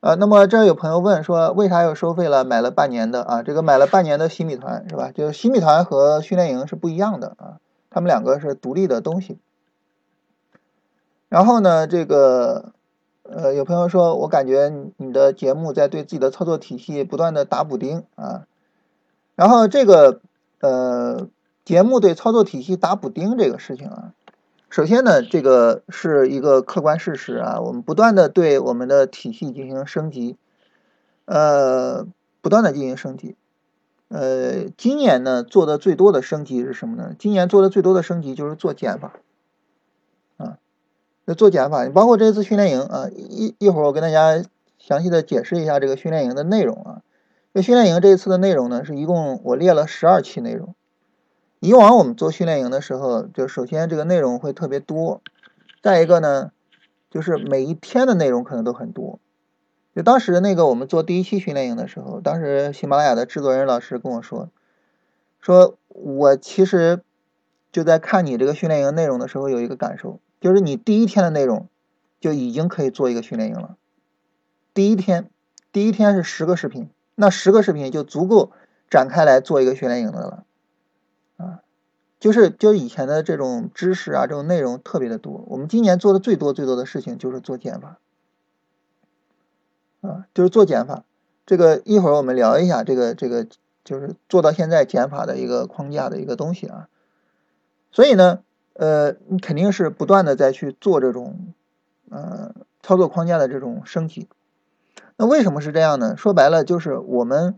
[0.00, 2.44] 呃，那么这有朋友问说，为啥要收费了？
[2.44, 5.10] 买了半年的啊，这个买了半年的新米团是吧？
[5.12, 7.58] 就是新米团和训练营是不一样的啊，
[7.90, 9.38] 他们两个是独立的东西。
[11.28, 12.72] 然后呢，这个
[13.22, 18.46] 呃，有朋友说我感觉你的节目在对自己的操作体系不断的打补丁啊。
[19.34, 20.20] 然后这个
[20.60, 21.28] 呃，
[21.64, 24.12] 节目对操作体系打补丁这个事情啊。
[24.68, 30.36] 首先呢，这个是一个客观事实啊，我们不断的对我们的体系进行升级，
[31.24, 32.06] 呃，
[32.42, 33.36] 不断的进行升级，
[34.08, 37.14] 呃，今年呢做的最多的升级是什么呢？
[37.18, 39.12] 今年做的最多的升级就是做减法，
[41.34, 44.44] 做减法，你包括这次训练营啊，一一会儿我跟大家
[44.78, 47.02] 详细的解释一下这个训练营的内容啊，
[47.52, 50.74] 这训练营这一次的内容呢，是一共我列了十二期内容。
[51.58, 55.22] 以往我们做训练营的时候，就首先这个内容会特别多，
[55.82, 56.52] 再一个呢，
[57.10, 59.18] 就是每一天的内容可能都很多。
[59.96, 64.50] 就当时那个我们做第一期训练营的时候，当时喜马拉雅的制作人老师跟我说，
[65.40, 67.00] 说我其实
[67.72, 71.68] 就在看你这个训练营内容的时候，有一个感受，就是你第一天的内容
[72.20, 73.76] 就已经可以做一个训练营了。
[74.74, 75.28] 第一天，
[75.72, 78.52] 第一天是十个视频，那十个视频就足够
[78.88, 80.44] 展开来做一个训练营的了。
[81.36, 81.62] 啊，
[82.20, 85.44] 就是就以前的这种知识啊，这种内容特别的多。
[85.48, 87.98] 我们今年做的最多最多的事情就是做减法，
[90.02, 91.02] 啊，就是做减法。
[91.44, 93.48] 这个一会儿我们聊一下这个这个，
[93.82, 96.88] 就是做到现在减法的一个框架的一个东西啊。
[97.90, 98.44] 所以呢，
[98.78, 101.52] 呃，你肯定是不断的在去做这种
[102.10, 104.28] 呃操作框架的这种升级。
[105.16, 106.16] 那为什么是这样呢？
[106.16, 107.56] 说白了就是我们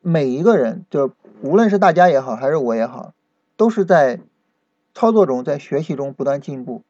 [0.00, 1.12] 每一个人就。
[1.44, 3.14] 无论是大家也好，还是我也好，
[3.56, 4.20] 都是在
[4.94, 6.84] 操作中、在学习中不断进步。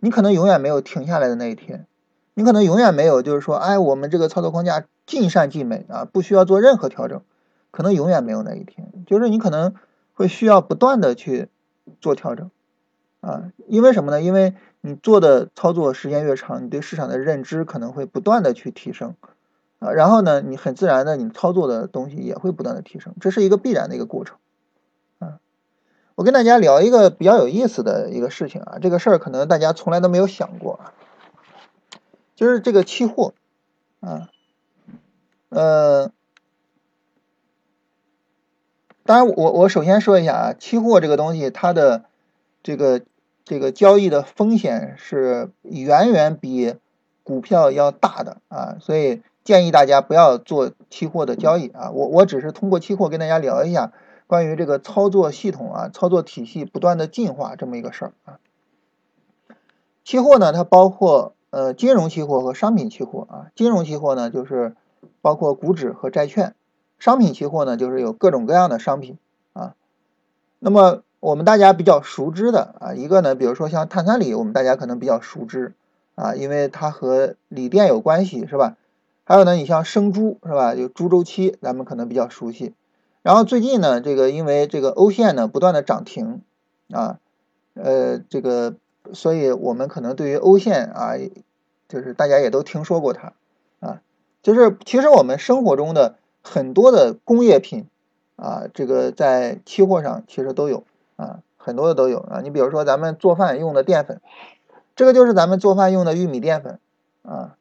[0.00, 1.86] 你可能永远没有停下来的那一天，
[2.32, 7.20] 你可能永远没有就是说，哎，我们这个操作框架尽善尽美啊，不需要做任何调整，
[7.70, 8.90] 可能永远没有那一天。
[9.06, 9.74] 就是你可能
[10.14, 11.50] 会需要不断的去
[12.00, 12.50] 做调整
[13.20, 14.22] 啊，因为什么呢？
[14.22, 19.14] 因为你做的操作时间越长，你对市场的认知可能会不断的去提升。
[19.78, 24.36] 啊，然后呢，你很自然的，你操作的东西也会不断的提升，这是一个必然的一个过程。
[25.18, 25.40] 啊，
[26.16, 30.92] 我跟大家聊一个比较有意思的一个事情啊，这个事儿可能大家从来都没有想过啊，
[32.34, 33.32] 就是这个期货，
[34.00, 34.28] 啊，
[35.48, 36.12] 呃，
[39.04, 42.04] 当然我我首先说一下啊，期货这个东西它的
[42.62, 43.02] 这个
[43.44, 46.74] 这个交易的风险是远远比
[47.22, 51.90] 股票要大的啊，所以建议大家不要做期货的交易啊。
[51.90, 53.92] 我我只是通过期货跟大家聊一下
[54.26, 58.38] 关于这个操作系统啊、操作体系不断的进化这么一个事儿啊。
[60.04, 63.46] 期货呢，它包括呃金融期货和商品期货啊。
[63.54, 64.76] 金融期货呢，就是
[65.20, 66.52] 包括股指和债券；
[67.00, 69.18] 商品期货呢，就是有各种各样的商品
[69.54, 69.74] 啊。
[70.60, 75.72] 那么我们大家比较熟知的啊，一个呢，比如说像碳酸锂，我们大家可能比较熟知
[76.14, 78.76] 啊，因为它和锂电有关系，是吧？
[79.24, 80.74] 还有呢，你像生猪，是吧？
[80.74, 82.74] 有猪周期，咱们可能比较熟悉。
[83.22, 86.42] 然后最近呢，这个因为这个欧线呢不断的涨停
[86.90, 87.18] 啊，
[87.74, 88.74] 呃，这个，
[89.12, 91.12] 所以我们可能对于欧线啊，
[91.88, 93.32] 就是大家也都听说过它
[93.80, 94.00] 啊，
[94.42, 97.86] 就是其实我们生活中的很多的工业品
[98.36, 100.84] 啊，这个在期货上其实都有。
[101.16, 102.40] 啊，很多的都有啊。
[102.40, 104.22] 你比如说咱们做饭用的淀粉，
[104.96, 106.78] 这个就是咱们做饭用的玉米淀粉
[107.20, 107.58] 啊，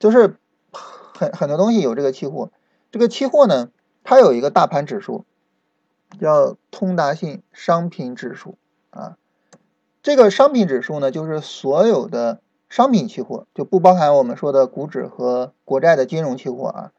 [0.00, 0.34] 就是
[0.72, 2.50] 很很多东西有这个期货。
[2.90, 3.70] 这个期货呢，
[4.02, 5.24] 它有一个大盘指数，
[6.20, 8.56] 叫通达信商品指数
[8.90, 9.16] 啊。
[10.02, 16.92] 这个商品指数呢，就是所有的商品期货，就不包含我们说的股指和国债的金融期货啊。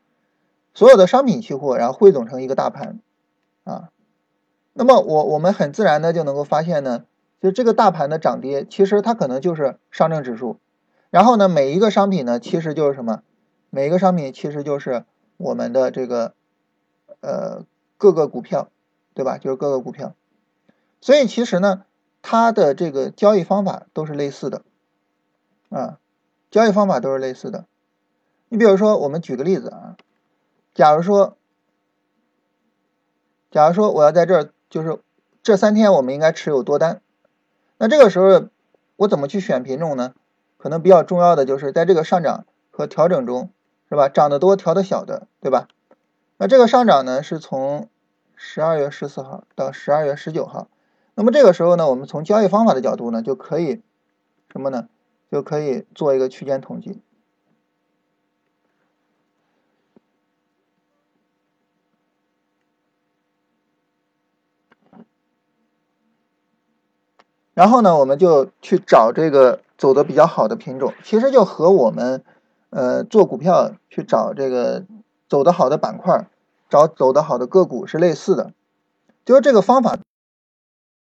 [0.80, 3.02] 所有的商品期货，然后汇总成一个大盘
[3.65, 3.89] 啊。
[4.72, 7.04] 那么我我们很自然的就能够发现呢，
[7.42, 10.58] 就这个大盘的涨跌，其实它可能就是上证指数，
[11.10, 13.24] 然后呢，每一个商品呢，其实就是什么？
[13.70, 15.04] 每一个商品其实就是
[15.36, 16.34] 我们的这个
[17.20, 17.65] 呃
[17.98, 18.70] 各个股票，
[19.13, 19.38] 对吧？
[19.38, 20.15] 就是各个股票。
[21.02, 21.84] 所以其实呢，
[22.22, 24.62] 它的这个交易方法都是类似的
[25.68, 26.00] 啊，
[26.50, 27.65] 交易方法都是类似的。
[28.48, 29.98] 你比如说，我们举个例子啊，
[30.74, 31.38] 假如说，
[33.52, 34.50] 假如说我要在这儿。
[34.70, 35.00] 就是
[35.42, 37.02] 这三天我们应该持有多单，
[37.80, 38.50] 那这个时候
[38.98, 40.14] 我怎么去选品种呢？
[40.58, 43.50] 可能比较重要的就是在这个上涨和调整中，
[43.90, 44.10] 是吧？
[44.10, 45.68] 涨得多调的小的，对吧？
[46.38, 47.90] 那这个上涨呢是从
[48.36, 50.68] 十二月十四号到十二月十九号，
[51.16, 53.82] 那么这个时候呢，我们从交易方法的角度呢，就可以
[54.52, 54.88] 什么呢？
[55.32, 57.02] 就可以做一个区间统计。
[67.60, 72.24] 然后呢，我们就去找这个走的比较好的品种，其实就和我们
[72.69, 74.86] 呃做股票去找这个
[75.28, 76.30] 走的好的板块，
[76.69, 78.54] 找走的好的个股是类似的，
[79.26, 79.98] 就是这个方法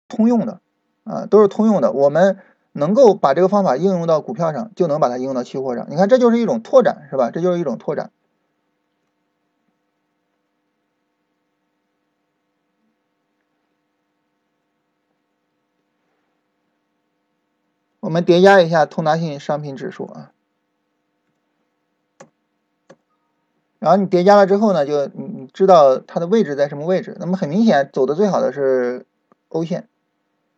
[0.07, 0.59] 通用的
[1.05, 1.91] 啊，都是通用的。
[1.91, 2.37] 我们
[2.71, 5.87] 能够把这个方法应用到股票上，就能把它应用到期货上。
[5.89, 7.31] 你看，这就是一种拓展，是吧？
[7.31, 8.11] 这就是一种拓展。
[18.13, 20.31] 我们叠加一下通达信商品指数啊，
[23.79, 27.17] 然后你叠加了之后呢，就你你知道它的位置在什么位置。
[27.19, 29.07] 那么很明显，走的最好的是
[29.47, 29.89] 欧线，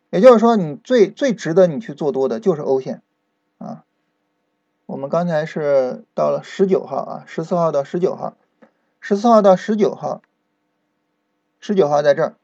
[0.10, 3.02] 也就是说，你最最值得你去做多的就是欧线
[3.58, 3.86] 啊。
[4.86, 8.36] 我们刚才是到了十九号啊，十四号到十九号，
[9.00, 10.22] 十四号到十九号，
[11.62, 12.36] 十九号在这儿。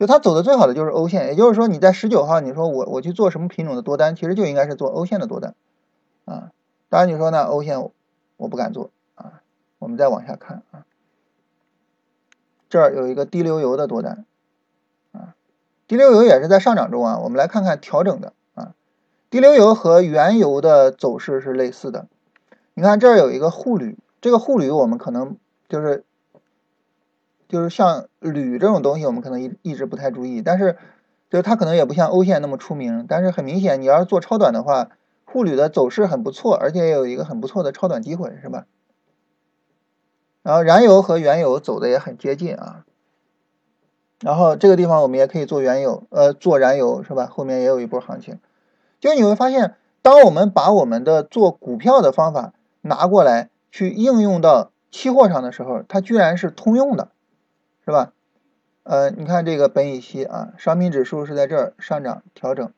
[0.00, 5.54] 就它走的最好的就是欧线，也就是说你在十九号，你说我我去做什么品种的多单，其实就应该是做欧线的多单，
[6.24, 6.52] 啊，
[6.88, 7.90] 当然你说呢，欧线
[8.38, 9.42] 我不敢做啊，
[9.78, 10.86] 我们再往下看啊，
[12.70, 14.24] 这儿有一个低流油的多单，
[15.12, 15.34] 啊，
[15.86, 18.72] 低流油也是在上涨中啊，我们来看看调整的啊，
[19.28, 22.06] 低流油和原油的走势是类似的，
[22.72, 25.36] 你看这儿有一个沪铝，这个沪铝我们可能
[25.68, 26.04] 就是。
[27.50, 30.78] 就是像铝这种东西，我们可能一一直不太注意，但是
[31.28, 34.90] 就是它可能也不像欧线那么出名，但是很明显，你要是做超短的话，
[35.24, 38.66] 沪铝的走势很不错，而且也有一个很不错的超短机会，是吧？
[40.42, 42.84] 然后燃油和原油走的也很接近啊，
[44.20, 47.26] 然后这个地方我们也可以做原油，呃，做燃油是吧？
[47.26, 48.38] 后面也有一波行情，
[49.00, 57.08] 就你会发现，当我们把我们的做股票的方法拿过来去应用到期货上的时候，它居然是通用的。
[57.90, 58.12] 是吧？
[58.84, 62.72] 呃，你看这个苯乙烯啊，商品指数是在这儿上涨调整，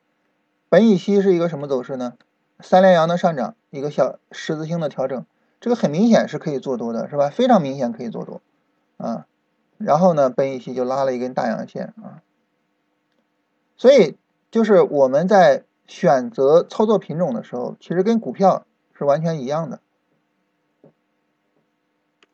[0.71, 2.15] 苯乙烯是一个什么走势呢？
[2.61, 5.27] 三连阳的上涨，一个小十字星的调整，
[5.61, 7.29] 这个很明显是可以做多的，是吧？
[7.29, 8.41] 非常明显可以做多
[8.97, 9.27] 啊。
[9.77, 12.23] 然后呢，苯乙烯就拉了一根大阳线啊。
[13.77, 14.17] 所以
[14.51, 19.81] 就是我们在选择操作品种的时候，其实跟股票是完全一样的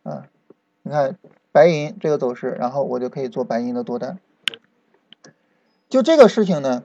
[0.05, 0.29] 啊。
[0.83, 1.19] 你看。
[1.59, 4.21] 白银这个走势，然后我就可以做白银的多单。
[5.89, 6.85] 就这个事情呢，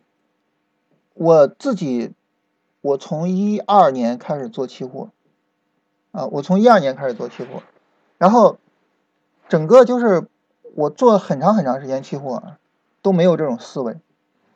[1.14, 2.16] 我自己
[2.82, 5.12] 我从一二年开始做期货，
[6.12, 7.62] 啊，我从一二年开始做期货，
[8.18, 8.58] 然后
[9.48, 10.28] 整个就是
[10.74, 12.42] 我做很长很长时间期货，
[13.04, 14.00] 都没有这种思维，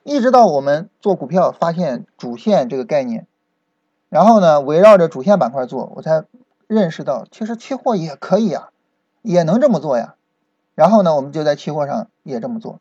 [0.02, 3.28] 一直到我们做股票发现主线这个概念，
[4.10, 6.26] 然后呢，围绕着主线板块做，我才
[6.66, 8.72] 认识到其实期货也可以啊，
[9.28, 10.16] 也能这么做呀。
[10.74, 12.80] 然后呢，我们就在期货上也这么做，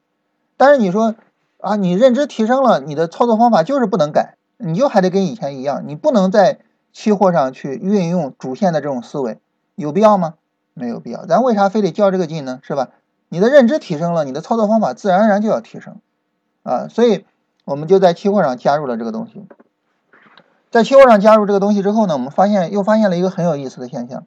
[0.56, 1.14] 但是你说
[1.58, 4.36] 啊，你认知提升了，你的操作方法就是不能改。
[4.58, 6.60] 你就还得跟以前一样，你不能在
[6.92, 9.38] 期货上去运用主线的这种思维，
[9.74, 10.34] 有必要吗？
[10.72, 11.26] 没有必要。
[11.26, 12.60] 咱为啥非得较这个劲呢？
[12.62, 12.88] 是吧？
[13.28, 15.96] 你的认知提升了，你的操作方法自然而然就要提升
[16.62, 16.88] 啊。
[16.88, 17.26] 所以
[17.64, 19.44] 我们就在期货上加入了这个东西。
[20.70, 24.26] 在期货上加入这个东西之后呢，我们发现又发现了一个很有意思的现象，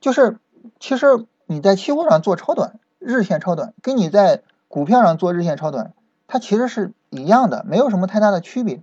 [0.00, 0.38] 就是
[0.80, 5.94] 其实你在期货上做超短、日线超短，跟你在股票上做日线超短，
[6.26, 8.82] 它其实是一样的，没有什么太大的区别。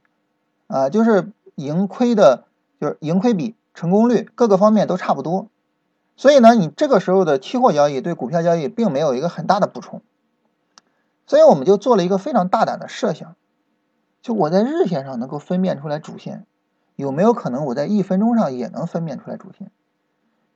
[0.67, 2.45] 啊，就是盈亏的，
[2.80, 5.49] 就是盈亏比、成功率各个方面都差不多，
[6.15, 10.02] 所以呢，你这个时候的期货交易对股票交易并没有一个很大的补充，
[11.28, 13.36] 所以我们就做了一个非常大胆的设想，
[14.21, 16.45] 就我在日线上能够分辨出来主线，
[16.95, 19.69] 有没有可能我在一分钟上也能分辨出来主线？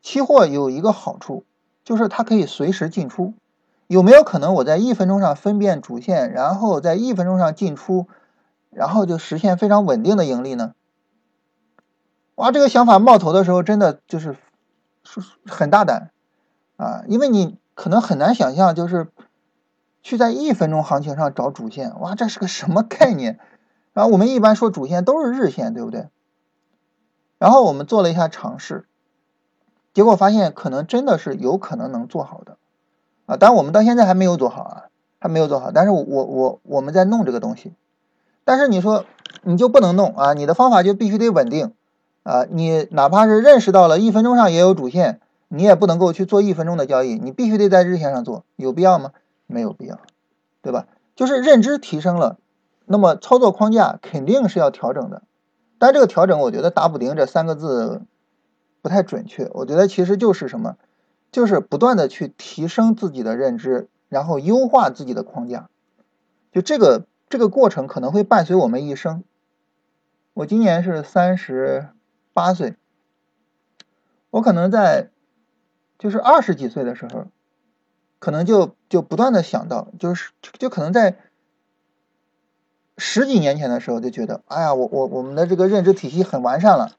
[0.02, 1.44] 期货有一个好处，
[1.88, 3.34] 就是它可以随时进出，
[3.88, 8.08] 有没有可能我在一分钟上分辨主线，然后在一分钟上进出？
[8.72, 10.74] 然后就实现非常稳定的盈利呢？
[12.36, 14.36] 哇，这个想法冒头的时候真的就是
[15.46, 16.12] 很大胆
[16.76, 17.04] 啊！
[17.08, 19.08] 因为你可能很难想象，就是
[20.04, 23.40] 去在一分钟行情上找主线，哇，这是个什么概念？
[23.94, 26.10] 然后我们一般说主线都是日线，对不对？
[27.38, 28.86] 然后我们做了一下尝试，
[29.98, 32.58] 结果发现可能真的是有可能能做好的
[33.26, 33.36] 啊！
[33.36, 34.84] 当然我们到现在还没有做好啊，
[35.18, 37.74] 还没有做好，但是我我我们在弄这个东西。
[38.46, 39.06] 但是你说
[39.42, 40.34] 你就不能弄啊？
[40.34, 41.74] 你的方法就必须得稳定
[42.22, 42.46] 啊！
[42.48, 49.14] 你哪怕是认识到了一分钟上也有主线，你也不能够去做一分钟的交易，你必须得在日线上做，有必要吗？
[49.48, 49.98] 没有必要，
[50.62, 50.86] 对吧？
[51.16, 52.38] 就是认知提升了，
[52.86, 55.24] 那么操作框架肯定是要调整的。
[55.80, 58.04] 但这个调整，我觉得打补丁这三个字
[58.88, 59.52] 不太准确。
[59.54, 60.78] 我觉得其实就是什么，
[61.30, 65.70] 就是不断的去提升自己的认知，然后优化自己的框架，
[66.52, 67.06] 就这个。
[67.30, 69.26] 这个过程可能会伴随我们一生。
[70.34, 71.90] 我今年是三十
[72.32, 72.78] 八岁，
[74.30, 75.10] 我可能在
[76.00, 77.26] 就是二十几岁的时候，
[78.20, 81.18] 可能就就不断的想到，就是就可能在
[82.98, 86.94] 十几年前的时候就觉得，哎呀，我我我们的这个认知体系很完善了，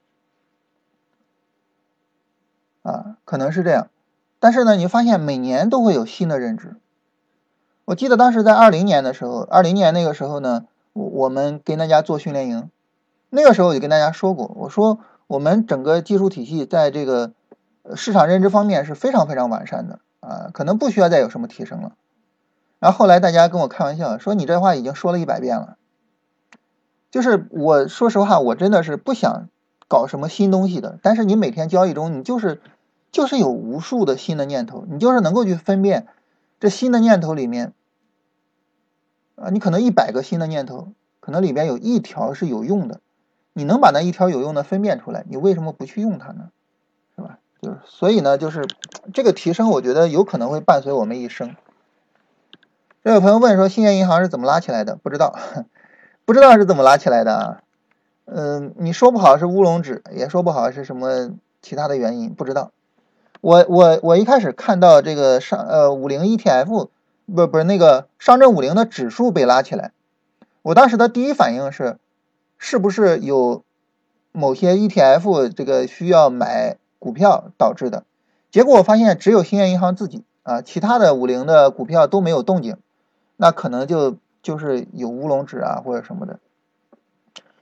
[2.82, 3.88] 啊，可能是这样。
[4.40, 6.76] 但是呢，你发现每年都会有新的认知。
[7.84, 12.70] 我记得当时在二零年的时候，二零年那个时候呢，我我们跟大家做训练营，
[13.30, 17.32] 那个时候我就跟大家说过，我说我们整个技术体系在这个
[17.94, 21.92] 市场认知方面是非常非常完善的啊，可能不需要再有什么提升了。
[22.78, 25.76] 然后后来大家跟我开玩笑说，你这话已经说了一百遍了。
[27.10, 29.48] 就是我说实话，我真的是不想
[29.88, 32.60] 搞什么新东西的，但是你每天交易中，你就是
[33.10, 36.06] 就是有无数的新的念头，你就是能够去分辨
[36.60, 37.72] 这新的念头里面。
[39.34, 40.88] 啊，你可能一百个新的念头，
[41.20, 43.00] 可能里边有一条是有用的，
[43.52, 46.50] 你能把那一条有用的分辨出来，你为什么不去用它呢？
[47.16, 47.38] 是吧？
[47.62, 48.66] 就是所以呢，就是
[49.14, 51.54] 这个提升，我觉得有可能会伴随我们一生。
[53.04, 54.96] 这有朋友问说，兴业银行是怎么拉起来的？
[54.96, 55.38] 不知道，
[56.26, 57.62] 不知道是怎么拉起来的啊？
[58.30, 61.30] 嗯，你说不好是乌龙指，也说不好是什么
[61.62, 62.72] 其他的原因，不知道。
[63.40, 66.88] 我我我一开始看到这个上呃五零 ETF。
[67.30, 69.92] 不不是那个上证五零的指数被拉起来，
[70.62, 71.98] 我当时的第一反应是，
[72.56, 73.64] 是不是有
[74.32, 78.04] 某些 ETF 这个需要买股票导致的？
[78.50, 82.78] 结果我发现只有兴业银行自己啊，其他的五零的股票都没有动静，
[83.36, 86.38] 那可能就就是有乌龙指啊或者什么的。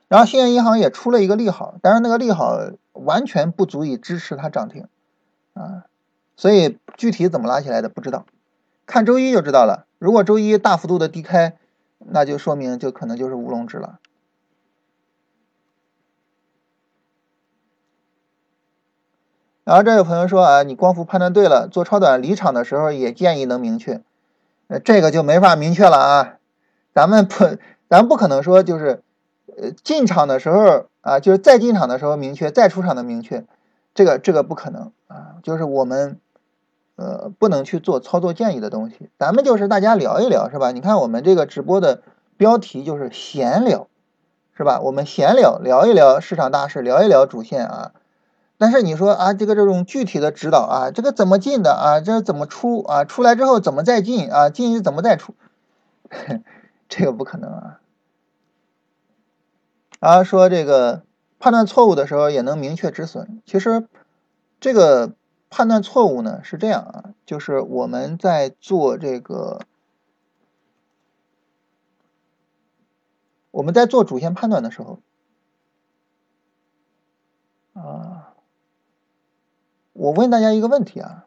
[0.08, 2.58] 然后兴业银行也出了一个利好，但是那个利好
[2.92, 4.86] 完全不足以支持它涨停
[5.54, 5.86] 啊，
[6.36, 8.26] 所以具体怎么拉起来的不知道。
[8.86, 9.86] 看周一就知道了。
[9.98, 11.56] 如果周一大幅度的低开，
[11.98, 13.98] 那就说明就可能就是乌龙指了。
[19.64, 24.00] 然后这位朋友说啊，你光伏判断对了，做超短离场的时候也建议能明确。
[24.68, 26.36] 呃，这个就没法明确了啊。
[26.94, 27.56] 咱们不，
[27.88, 29.02] 咱不可能说就是
[29.60, 33.44] 呃进场的时候啊，就是再进场的时候明确，再出场的明确，
[33.94, 35.36] 这个这个不可能啊。
[35.42, 36.20] 就是我们。
[36.98, 40.72] 呃，不能去做操作建议的东西，咱们就是大家聊一聊，是吧？
[40.72, 42.00] 你看我们这个直播的
[42.38, 43.86] 标题就是闲聊，
[44.56, 44.80] 是吧？
[44.80, 47.92] 我们闲聊聊一聊市场大势，聊一聊主线啊。
[48.56, 52.00] 但是你说啊，这个这种具体的指导啊，这个怎么进的啊？
[52.00, 53.04] 这怎么出啊？
[53.04, 54.48] 出来之后怎么再进啊？
[54.48, 55.34] 进去怎么再出？
[56.88, 57.80] 这个不可能啊。
[60.00, 61.02] 然后说这个
[61.38, 63.88] 判断错误的时候也能明确止损，其实
[64.60, 65.14] 这个
[65.50, 69.60] 判断错误呢是这样啊，就是我们在做这个。
[73.52, 74.98] 我们在做主线判断的时候，
[77.72, 78.34] 啊，
[79.94, 81.24] 我问大家一个问题啊，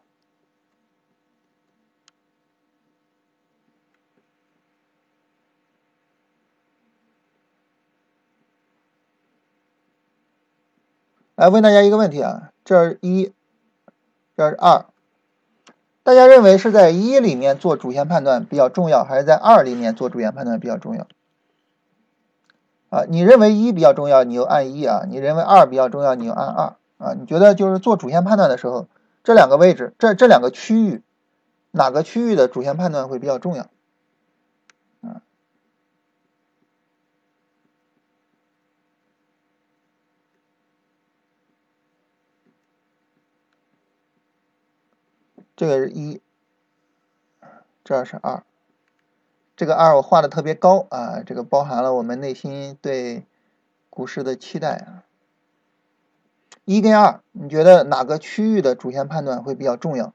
[11.40, 13.32] 来问大家一个问题啊，这是一，
[14.36, 14.84] 这是二，
[16.02, 21.06] 大家认为是在一里面做主线判断比较重要，还是在二里面做主线判断比较重要？
[22.90, 27.14] 啊，你认为一比较重要，你就按一啊；你认为二比较重要，你就按二啊。
[27.18, 28.86] 你觉得就是做主线判断的时候，
[29.24, 31.02] 这两个位置，这这两个区域，
[31.70, 33.66] 哪个区域的主线判断会比较重要？
[45.60, 46.22] 这个是一，
[47.84, 48.42] 这是二。
[49.54, 53.26] 这个二我画的特别高啊，这个包含了我们内心对
[53.90, 55.04] 股市的期待啊。
[56.64, 60.14] 一跟二，你觉得哪个区域的主线判断会比较重要？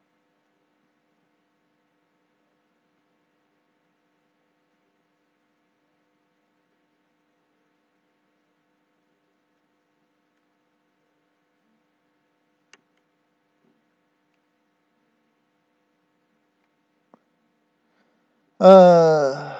[18.57, 19.51] 呃，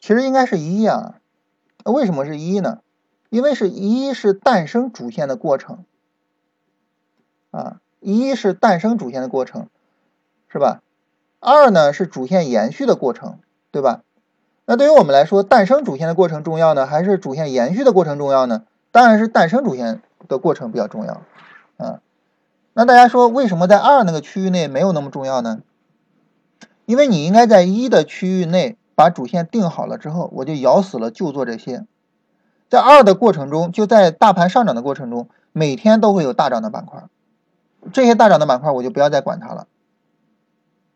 [0.00, 1.16] 其实应该是一啊，
[1.84, 2.80] 为什么是一呢？
[3.28, 5.84] 因为是一是诞生主线的过程
[7.50, 9.68] 啊，一是诞生主线的过程，
[10.48, 10.80] 是吧？
[11.40, 13.38] 二呢是主线延续的过程，
[13.70, 14.02] 对吧？
[14.64, 18.64] 那对于我们来说，诞生主线的过程重要呢，还是主线延续的过程重要呢？
[18.90, 21.22] 当然是诞生主线的过程比较重要
[21.76, 22.00] 啊。
[22.72, 25.60] 那大家说，为什么在二那个区域内没有那么重要呢？
[26.86, 31.84] 因为你应该在一的区域内把主线定好了之后，我就咬死了就做这些。
[32.68, 37.04] 在二的过程中，就在大盘上涨的过程中，每天都会有大涨的板块，
[37.92, 39.66] 这些大涨的板块我就不要再管它了，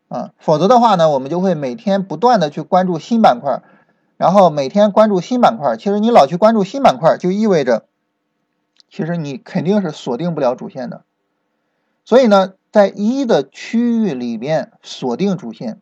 [0.07, 3.61] 啊，否则的话呢，我们就会每天不断的去关注新板块，
[4.17, 5.77] 然后每天关注新板块。
[5.77, 7.85] 其实你老去关注新板块，就意味着，
[8.89, 11.03] 其实你肯定是锁定不了主线的。
[12.05, 12.53] 所以呢。
[12.71, 15.81] 在一的区域里面锁定主线，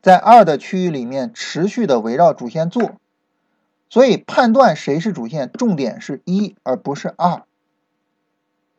[0.00, 2.92] 在二的区域里面持续的围绕主线做，
[3.90, 7.42] 所以判断谁是主线，重点是一而不是二，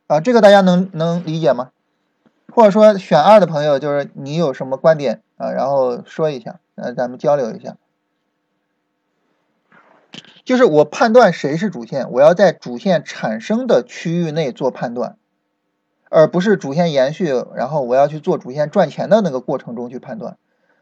[0.07, 1.71] 啊，这个大家能能理解吗？
[2.53, 5.51] 或者说选二的朋友，就是你有什么观点啊？
[5.51, 7.75] 然后说一下，呃，咱们交流一下。
[10.45, 15.17] 就是我判断谁是主线，我要在主线产生的区域内做判断。
[16.10, 20.38] 而不是主线延续，然后我要去做主线赚钱的那个过程中去判断。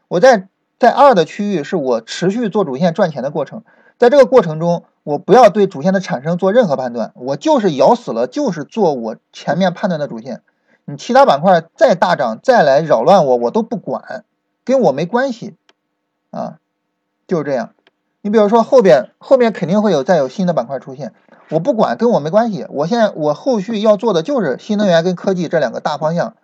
[0.08, 0.48] 我在
[0.78, 3.64] 在二的区域是我持续做主线赚钱的过程，
[3.98, 10.42] 在这个过程中，我不要对主线的产生做任何判断，我就是咬死了，就是做我前面判断的主线。
[10.84, 14.24] 你其他板块再大涨再来扰乱我，我都不管，
[14.64, 15.56] 跟我没关系
[16.30, 16.58] 啊，
[17.26, 17.70] 就是这样。
[18.20, 21.12] 你比如说后边后边肯定会有再有新的板块出现。
[21.48, 22.66] 我不管，跟我没关系。
[22.70, 26.34] 我现在我后续要做的就是新能源跟科技这两个大方向，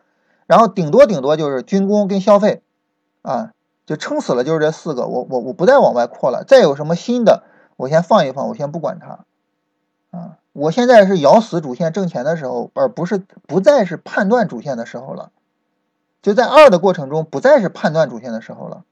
[0.46, 2.62] 然后顶多顶多就是军工跟消费，
[3.22, 3.52] 啊，
[3.84, 5.06] 就撑死了就是这四个。
[5.06, 6.44] 我我我不再往外扩了。
[6.44, 7.42] 再有什么新的，
[7.76, 9.24] 我先放一放，我先不管它，
[10.16, 15.30] 啊，我现在是咬死主线挣钱的时候，而不是不再是判断主线的时候了。
[16.22, 18.84] 就在二的过程中，不再是判断主线的时候了。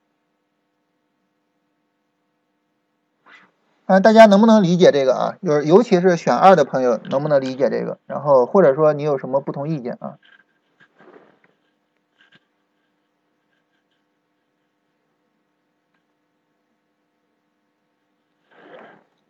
[3.91, 5.37] 啊，大家能不能理解这个啊？
[5.45, 7.99] 就是尤其是选二的朋友，能不能理解这个？
[8.07, 10.15] 然后或者说你有什么不同意见啊？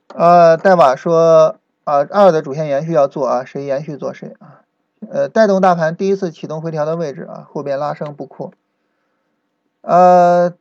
[0.09, 4.61] 呃，代码说啊，二的主线延续要做啊，谁延续做谁啊？
[5.09, 8.53] 呃，带动大盘第一次启动回调的位置啊，后边拉升不扩。
[9.81, 10.53] 呃，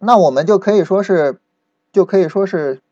[0.00, 1.40] 那我们就可以说是，
[1.90, 2.82] 就可以说是。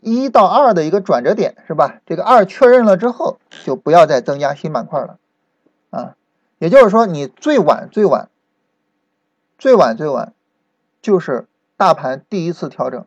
[0.00, 2.00] 一到二的一个转折点是吧？
[2.06, 5.18] 这个二确认了之后，就不要再增加新板块了，
[5.90, 6.14] 啊，
[6.58, 8.28] 也就是说你最晚最晚，
[9.58, 10.34] 最晚最晚，
[11.02, 13.04] 就是大盘第一次调整，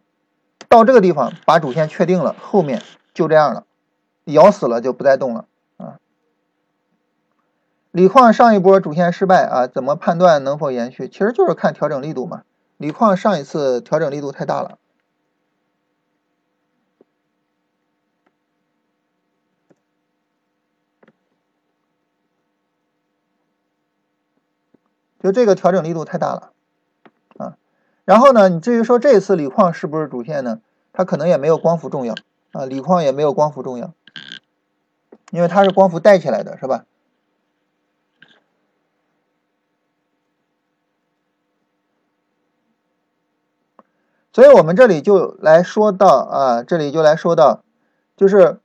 [0.68, 2.82] 到这个地方把主线确定了，后面
[3.14, 3.66] 就这样了，
[4.26, 5.46] 咬死了就不再动了
[5.78, 6.00] 啊。
[7.92, 11.08] 锂矿上一波主线失败啊，怎么判断能否延续？
[11.08, 12.42] 其实就是看调整力度嘛。
[12.78, 14.79] 锂矿上一次调整力度太大了。
[25.20, 26.51] 就这个调整力度太大了，
[27.38, 27.57] 啊，
[28.05, 30.61] 然后呢，你至于说这次锂矿是不是主线呢？
[30.93, 32.15] 它可能也没有光伏重要
[32.51, 33.93] 啊，锂矿也没有光伏重要，
[35.32, 36.86] 因为它是光伏带起来的，是吧？
[44.32, 47.63] 所以我们这里就来说到啊，这里就来说到，
[48.15, 48.59] 就是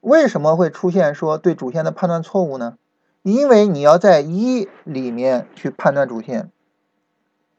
[0.00, 2.76] 为什么会出现说对主线的判断错误呢？
[3.32, 6.50] 因为你要在一里面去判断主线，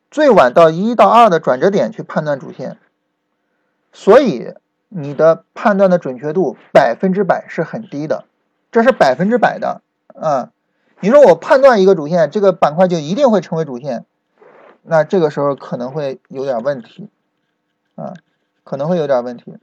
[0.09, 2.78] 最晚到一到二的转折点去判断主线，
[3.91, 4.55] 所以
[4.88, 8.26] 你的判断的准确度百分之百是很低的，
[8.72, 9.82] 这是百分之百的
[10.15, 10.51] 啊！
[11.01, 14.05] 你说我判断一个主线，这个板块就一定会成为主线，
[14.82, 17.09] 那这个时候可能会有点问题
[17.93, 18.13] 啊，
[18.63, 19.57] 可能会有点问题。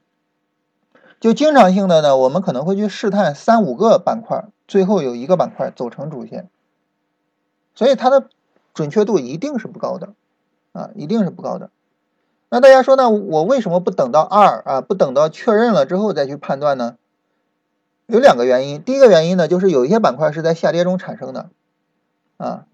[1.18, 4.44] 就经常性的呢，我们可能会去试探三五个板块。
[4.68, 6.48] 最后有一个板块走成主线，
[7.74, 8.28] 所以它的
[8.74, 10.14] 准确度一定是不高的，
[10.72, 11.70] 啊，一定是不高的。
[12.48, 13.10] 那大家说呢？
[13.10, 14.80] 我为什么不等到二啊？
[14.80, 16.96] 不等到确认了之后再去判断呢？
[18.06, 18.80] 有两个原因。
[18.82, 21.50] 第一个原因呢，就是有一些板块是在下跌中产生的，
[22.36, 22.66] 啊，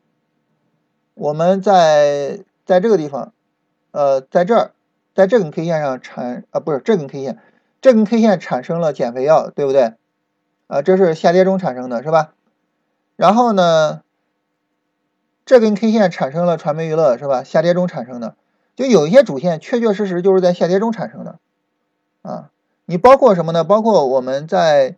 [1.14, 3.32] 我们在在这个地方，
[3.92, 4.72] 呃，在这儿，
[5.14, 7.38] 在这根 K 线上产啊，不是这根 K 线，
[7.80, 9.94] 这根 K 线产生了减肥药，对不对？
[10.72, 12.32] 啊，这是下跌中产生的，是吧？
[13.16, 14.00] 然后呢，
[15.44, 17.44] 这根 K 线产生了传媒娱乐，是吧？
[17.44, 18.36] 下跌中产生的，
[18.74, 21.38] 就有一些主线确确实实就是在下跌中产生的，
[22.22, 22.48] 啊，
[22.86, 23.64] 你包括什么呢？
[23.64, 24.96] 包括我们在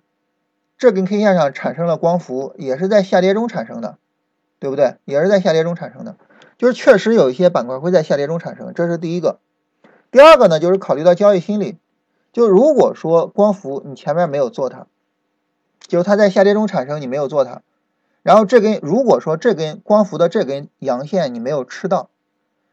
[0.78, 3.98] 这根 K 线上产生了光伏，也是在下跌中产生的，
[4.60, 4.98] 对不对？
[5.04, 6.14] 也是在下跌中产生的，
[6.56, 9.40] 就是确实有一些板块会在下跌中产生，这是第一个。
[10.12, 11.78] 第二个呢，就是考虑到交易心理，
[12.32, 14.86] 就如果说光伏你前面没有做它。
[15.86, 17.62] 就它在下跌中产生，你没有做它，
[18.22, 22.08] 然后这根如果说这根光伏的这根阳线你没有吃到，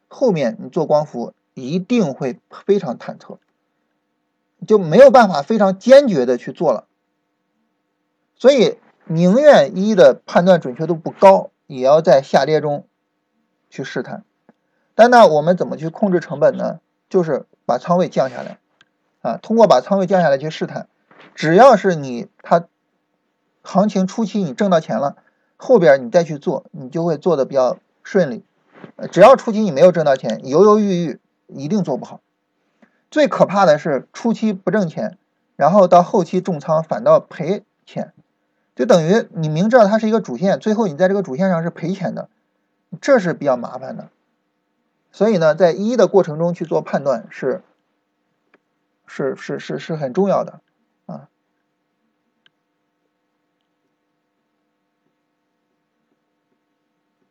[0.07, 3.37] 后面你做光伏一定会非常忐忑，
[4.65, 6.87] 就没有办法非常坚决的去做了。
[8.35, 12.87] 所以宁愿一的判断准确度不高，也要在下跌中
[13.69, 14.23] 去试探。
[14.95, 16.79] 但那我们怎么去控制成本呢？
[17.09, 18.57] 就是把仓位降下来
[19.21, 20.87] 啊，通过把仓位降下来去试探，
[21.35, 22.65] 只要是你它。
[23.63, 25.17] 行情初期你挣到钱了，
[25.57, 28.43] 后边你再去做，你就会做的比较顺利。
[29.11, 32.19] 只要初期你没有挣到钱，犹犹豫豫一定做不好。
[33.11, 35.17] 最可怕的是初期不挣钱，
[35.55, 38.13] 然后到后期重仓反倒赔钱，
[38.75, 42.29] 就等于你明知道它是一个主线，最后你在这个主线上是赔钱的，
[43.01, 44.09] 这是比较麻烦的。
[45.11, 47.61] 所以呢，在一的过程中去做判断是
[49.05, 50.61] 是是是是很重要的。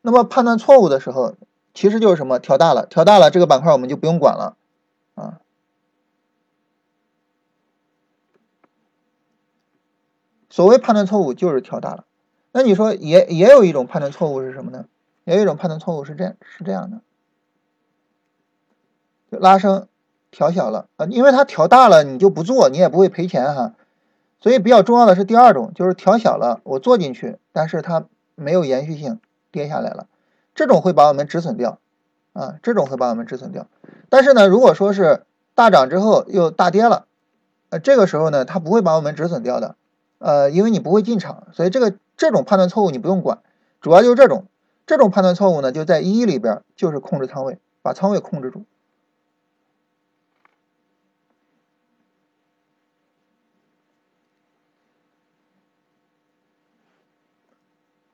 [0.03, 1.35] 那么判断错误的时候，
[1.75, 2.39] 其实就是什么？
[2.39, 4.57] 调大了，调大了，这个板块我们就不用管了，
[5.15, 5.41] 啊。
[10.49, 12.05] 所谓判断错误就是调大了。
[12.53, 14.87] 那你说也也有一种判断错误是什么呢？
[15.25, 17.01] 也有一种判断错误是这样是这样的，
[19.31, 19.87] 就拉升
[20.33, 23.75] 调小了啊，因为它调大了，你就不做，你也不会赔钱哈。
[24.41, 29.21] 所以比较重要的是第二种，就是调小了，我做进去，但是它没有延续性。
[29.51, 30.07] 跌下来了，
[30.55, 31.79] 这种会把我们止损掉，
[32.33, 33.67] 啊，这种会把我们止损掉。
[34.09, 35.25] 但是呢，如果说是
[35.55, 37.07] 大涨之后又大跌了，
[37.71, 39.77] 呃，这个时候呢，它不会把我们止损掉的，
[40.19, 43.39] 呃，因为你不会进场，所以这个这种判断错误你不用管，
[43.81, 44.47] 主要就是这种，
[44.87, 48.65] 这种判断错误呢，就在一里边就是控制仓位，把仓位控制住。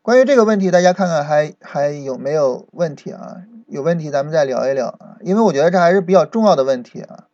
[0.07, 3.43] 关于这个问题，大家看看还还有没有问题啊？
[3.67, 7.27] 有问题咱们再聊一聊啊，因为我觉得这还是比较重要的问题啊。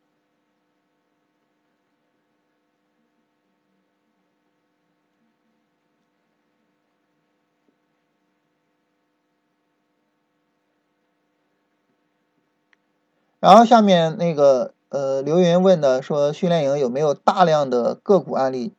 [13.38, 18.72] 然后下面那个呃刘云问的说，训练营有没有大量的个股案例？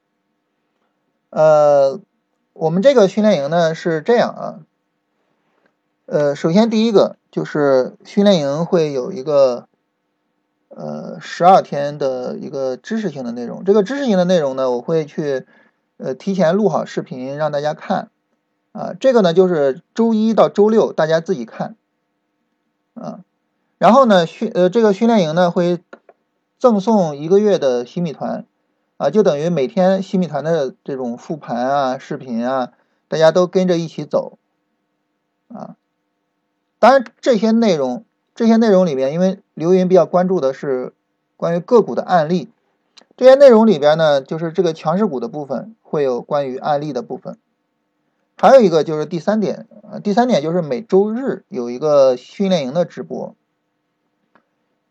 [1.30, 2.02] 呃。
[2.54, 4.60] 我们这个训练营呢是这样啊，
[6.06, 9.68] 呃，首先第一个就是训练营会有一个
[10.70, 13.64] 呃十二天的一个知识性的内容。
[13.64, 15.47] 这个知识性的内容呢，我会去
[15.97, 18.12] 呃提前录好视频让大家看
[18.72, 18.93] 啊。
[18.99, 21.76] 这个呢就是周一到周六大家自己看
[22.93, 23.22] 啊。
[23.80, 25.82] 然后呢训呃这个训练营呢会
[26.60, 28.45] 赠送一个月的新米团
[28.98, 32.72] 啊，就等于每天新米团的这种复盘啊视频啊，
[33.08, 34.38] 大家都跟着一起走
[35.48, 35.76] 啊。
[36.80, 40.94] 当然，这些内容，这些内容里面，因为刘云比较关注的是
[41.38, 42.50] 关于个股的案例，
[43.16, 47.38] 这些内容里边呢，就是这个强势股的部分会有关于案例的部分，
[48.36, 53.36] 还有一个就是第三点啊，第三点就是每周日有一个训练营的直播，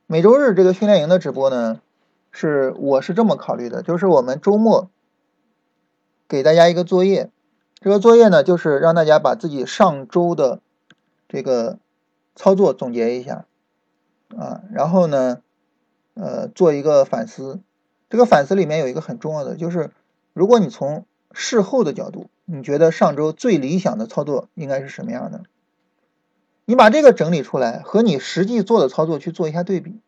[0.06, 1.80] 每周日这个训练营的直播呢，
[2.32, 4.90] 是我是这么考虑的，就是我们周末
[6.26, 7.30] 给大家一个作业，
[7.80, 10.60] 这个作业呢，就是让大家把自己上周的
[11.28, 11.78] 这个。
[12.34, 13.44] 操作总结一下，
[14.34, 15.42] 啊，然后呢，
[16.14, 17.60] 呃，做一个反思。
[18.08, 19.90] 这个反思里面有一个很重要的，就是
[20.32, 25.42] 如果你从事后的角度，你觉得上周最理想的操作应该是什么样的？
[26.64, 30.00] 你把这个整理出来，和你实际做的操作去做一下对比。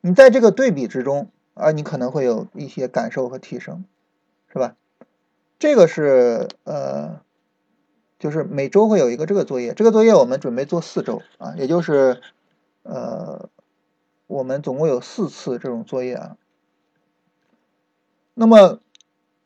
[0.00, 3.84] 你在这个对比之中，啊，你可能会有一些感受和提升，
[4.52, 4.76] 是吧？
[5.58, 7.20] 这个是呃。
[8.18, 12.20] 就是每周会有一个这个作业，这个作业我们准备做四周啊，也就是
[12.82, 13.48] 呃，
[14.26, 16.36] 我们总共有四次这种作业啊。
[18.34, 18.80] 那么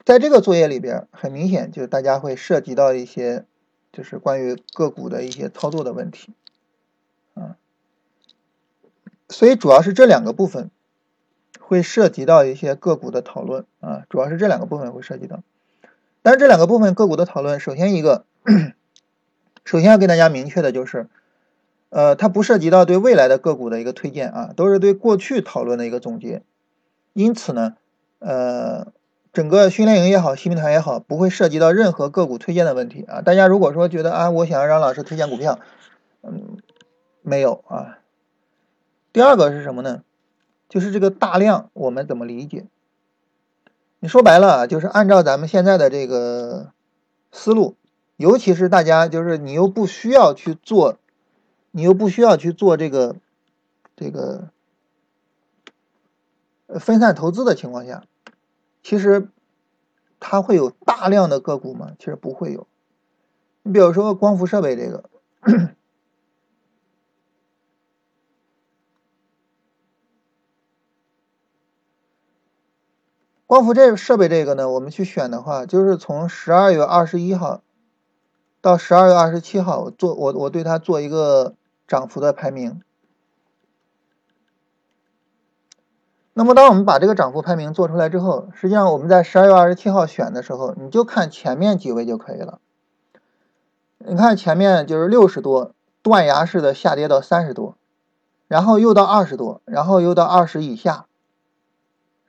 [0.05, 3.45] 在这个作业里边，很明显就是大家会涉及到一些
[3.93, 6.35] 就是关于个股的一些操作的问题，
[9.35, 10.71] 所以主要是这两个部分
[11.59, 15.43] 会涉及到一些个股的讨论啊，主要是这两个部分会涉及到，
[16.23, 18.25] 但是这两个部分个股的讨论，首先一个。
[19.65, 21.09] 首先要跟大家明确的就是，
[21.89, 26.43] 呃，它不涉及到对未来的个股的一个推荐啊，都是对过去讨论的一个总结。
[27.15, 27.75] 因此呢，
[28.19, 28.93] 呃，
[29.33, 33.23] 整个训练营也好，新米团也好，不会涉及到任何个股推荐的问题啊。
[33.23, 35.59] 大家如果说觉得啊，我想要让老师推荐股票，
[36.23, 36.59] 嗯，
[37.23, 38.01] 没有啊。
[39.15, 40.03] 第二个是什么呢？
[40.69, 42.67] 就是这个大量我们怎么理解？
[44.01, 46.73] 你说白了，就是按照咱们现在的这个
[47.31, 47.77] 思路。
[48.17, 50.99] 尤其是大家就是你又不需要去做，
[51.71, 53.15] 你又不需要去做这个
[53.95, 54.51] 这个
[56.81, 58.03] 分散投资的情况下，
[58.83, 59.29] 其实
[60.19, 61.93] 它会有大量的个股吗？
[62.01, 62.67] 其实不会有。
[63.63, 65.05] 你比如说光伏设备这个，
[73.47, 77.63] 光伏这设备这个呢，我们去选的话，就是从十二月二十一号。
[78.61, 81.55] 到十二月二十七号，做我我对它做一个
[81.87, 82.81] 涨幅的排名。
[86.33, 92.59] 那么，当我们把这个涨幅排名做出来之后，实际上我们在十二月二十七号选的时候，你就看前面几位就可以了。
[93.99, 97.77] 你看前面就是六十多，断崖式的下跌到三十多，
[98.49, 101.05] 然后又到二十多，然后又到二十以下，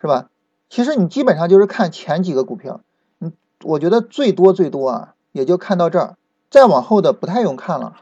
[0.02, 0.28] 是吧？
[0.70, 2.82] 其实你基本上就是看前几个股票，
[3.20, 3.32] 你
[3.64, 6.18] 我觉得最多最多啊，也就看到这儿。
[6.50, 7.96] 再往后的不太用看了，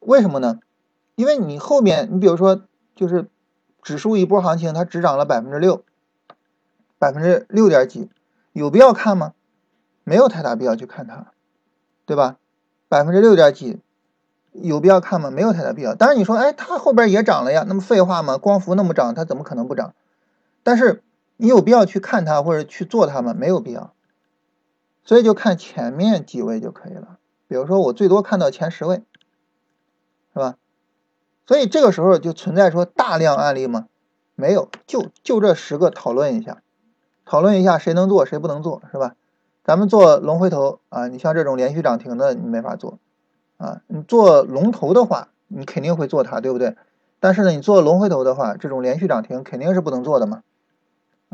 [0.00, 0.60] 为什么呢？
[1.16, 2.60] 因为你后面，你比如说，
[2.94, 3.28] 就是
[3.82, 5.82] 指数一波行情，它只涨了百分之六，
[6.98, 8.08] 百分之六点几，
[8.52, 9.32] 有必要看吗？
[10.04, 11.32] 没有太大必要去看它，
[12.04, 12.36] 对吧？
[12.88, 13.80] 百分之六点几，
[14.52, 15.30] 有必要看吗？
[15.30, 15.94] 没有太大必要。
[15.94, 18.38] 当然你说，哎，它后边也涨了呀，那么废话吗？
[18.38, 19.94] 光伏那么涨，它怎么可能不涨？
[20.62, 21.02] 但是
[21.44, 23.34] 你有必要去看它或者去做它吗？
[23.34, 23.92] 没有必要。
[25.04, 27.18] 所以就看前面几位就可以了。
[27.46, 29.02] 比如说，我最多看到前十位，
[30.32, 30.56] 是吧？
[31.46, 33.88] 所以这个时候就存在说大量案例吗？
[34.34, 36.62] 没有，就就这十个讨论一下，
[37.26, 39.14] 讨论一下谁能做谁不能做，是吧？
[39.62, 42.98] 咱们做龙回头啊，你像这种连续涨停的你没法做
[43.58, 43.82] 啊。
[43.86, 46.74] 你做龙头的话，你肯定会做它，对不对？
[47.20, 50.42] 但是呢，你做龙回头的话，这种连续涨停肯定是不能做的嘛。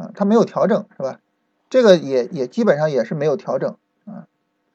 [0.00, 1.20] 啊，它没有调整，是吧？
[1.68, 3.76] 这个也也基本上也是没有调整
[4.06, 4.26] 啊。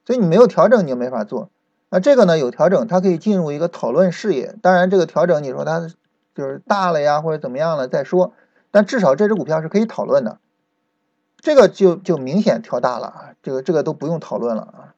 [0.04, 1.50] 所以你没有调整，你就没法做。
[1.88, 4.56] 那这个呢，有调整，它可以进入一个讨论视野。
[4.62, 5.88] 当然，这个调整你说它
[6.34, 8.32] 就是大了呀，或者怎么样了再说。
[8.70, 10.38] 但至少这只股票是可以讨论的。
[11.38, 14.94] 这个就就明显调大了啊，这个这个都不用讨论了啊。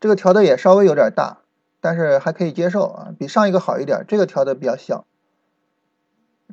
[0.00, 1.38] 这个调的也稍微有点大，
[1.80, 4.04] 但是还可以接受啊，比上一个好一点。
[4.06, 5.04] 这个调的比较小，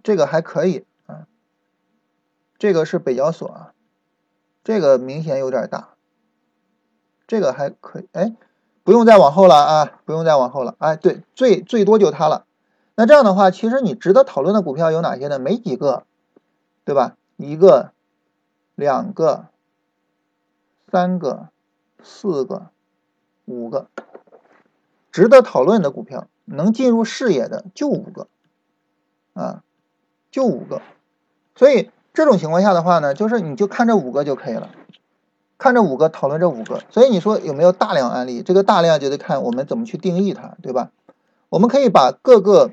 [0.04, 0.86] 这个还可以。
[2.60, 3.74] 这个是北交所啊，
[4.64, 5.95] 这个明显有点大。
[7.26, 8.36] 这个还可以，哎，
[8.84, 12.45] 不用再往后了啊，不用再往后了，哎，对，最最多就它了。
[12.95, 15.39] 那这样的话，其实你值得讨论的股票有哪些呢？
[15.39, 16.05] 没几个，
[16.84, 17.16] 对吧？
[17.38, 17.93] 一个、
[18.76, 19.45] 两个、
[20.91, 21.49] 三个、
[22.03, 22.72] 四个、
[23.45, 23.88] 五个，
[25.12, 28.28] 值得讨论的股票，能进入视野的就五个，
[29.34, 29.64] 啊，
[30.32, 30.82] 就五个。
[31.55, 34.70] 所以这种情况下的话呢，就是你就看这五个就可以了。
[35.57, 38.41] 看这五个，讨论这五个，所以你说有没有大量案例？
[38.41, 40.91] 这个大量就得看我们怎么去定义它，对吧？
[41.49, 42.72] 我们可以把各个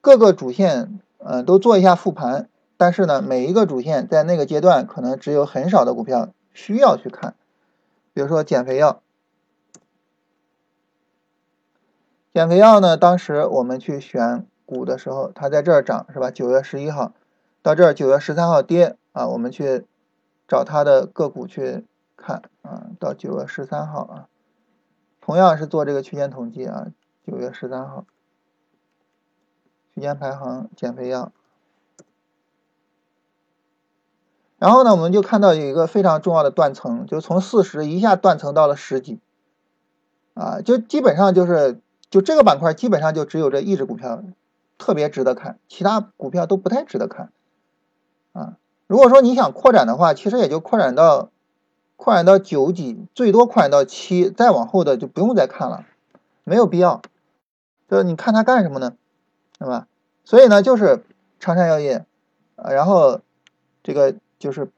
[0.00, 2.48] 各个主线，呃，都做一下复盘。
[2.76, 7.36] 但是呢，每一个主线在那个阶段，可能只有很少的股票需要去看。
[8.12, 9.00] 比如说减肥药，
[12.34, 16.32] 减肥药呢，当时我们去选股的时候，它在这儿涨，是吧？
[16.32, 17.12] 九月十一号
[17.62, 19.86] 到这儿，九月十三号跌啊，我们去
[20.46, 21.86] 找它的个股去。
[22.14, 24.28] 看啊，到九月十三号啊，
[25.20, 26.86] 同样是做这个区间统计啊，
[27.26, 28.06] 九月十三号
[29.92, 31.32] 区间排行减肥药，
[34.56, 39.18] 然后呢，我们就看到有一个非常重要的断层，就从四十一下断层到了十几，
[40.34, 44.22] 啊，就基本上就是就这个板块基本上就只有这一只股票
[44.78, 47.32] 特别值得看，其他股票都不太值得看，
[48.32, 48.56] 啊，
[48.86, 51.30] 如果说你想扩展的话，其实也就扩展到。
[51.94, 55.86] 扩展到九几，最多扩展到七，再往后的就不用再看了，
[56.42, 57.00] 没有必要。
[57.88, 58.96] 就是你看它干什么呢？
[59.56, 59.86] 对吧？
[60.24, 61.04] 所以呢，就是
[61.38, 62.04] 长山药业，
[62.56, 63.20] 呃然后
[63.84, 64.72] 这个就是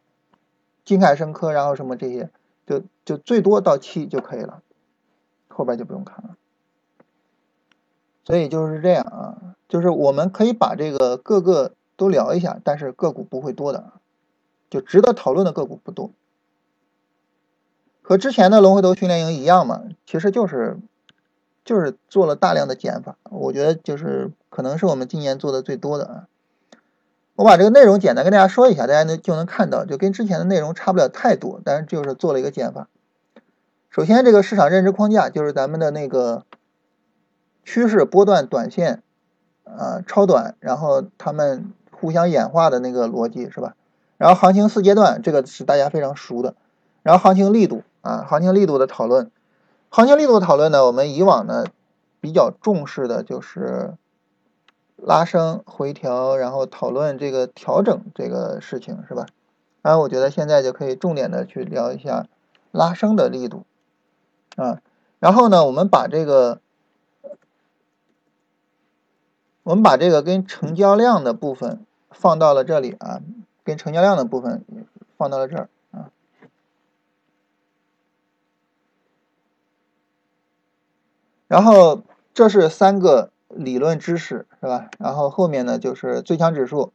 [0.85, 2.29] 金凯生科，然后什么这些，
[2.67, 4.61] 就就最多到七就可以了，
[5.49, 6.37] 后边就不用看了。
[8.27, 13.93] 所以就是这样啊，就是我们可以把这个各个都聊一下，但是个股不会多的，
[14.71, 16.11] 就值得讨论的个股不多。
[18.03, 20.79] 和之前的龙回头训练营一样嘛，其实就是
[21.65, 26.29] 就是做了大量的减法，我觉得就是可能是我们今年做的最多的啊。
[27.37, 32.89] 我把这个内容简单跟大家说一下，大家能就能看到，就跟之前的内容差不了太多，但是就是做了一个减法。
[33.91, 36.45] 首先，这个市场认知框架就是咱们的那个
[37.65, 39.03] 趋势波段短线
[39.65, 41.73] 啊超短，然后他们
[42.05, 43.77] 互相演化的那个逻辑是吧？
[44.19, 46.55] 然后行情四阶段，这个是大家非常熟的，
[47.03, 47.83] 然后行情力度。
[48.03, 49.31] 啊，行情力度的讨论，
[49.89, 51.65] 行情力度的讨论呢，我们以往呢
[52.21, 53.95] 比较重视的就是
[54.97, 59.25] 拉升回调，然后讨论这个调整这个事情，是吧？
[59.81, 62.27] 然后我觉得现在就可以重点的去聊一下
[62.73, 63.65] 拉升的力度
[64.57, 64.83] 啊。
[65.19, 66.61] 然后呢，我们把这个
[69.63, 73.21] 我们把这个跟成交量的部分放到了这里啊，
[73.63, 74.65] 跟成交量的部分
[75.19, 76.11] 放到了这儿啊。
[81.47, 82.03] 然后
[82.33, 84.89] 这是三个理论知识，是吧？
[84.99, 86.93] 然后后面呢就是最强指数，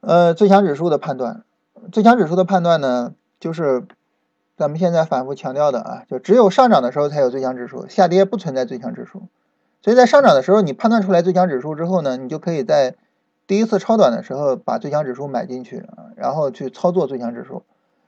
[0.00, 1.44] 呃，最强指数的判断，
[1.92, 3.86] 最强指数的判断呢，就是
[4.56, 9.28] 咱们现在反复强调的啊，就只有上涨的时候才有最强指数，下跌不存在最强指数。
[9.82, 12.94] 所以在上涨的时候，你判断出来最强指数之后呢，你就可以在
[13.46, 17.62] 第一次超短的时候把最强指数买进去啊，然后去操作最强指数。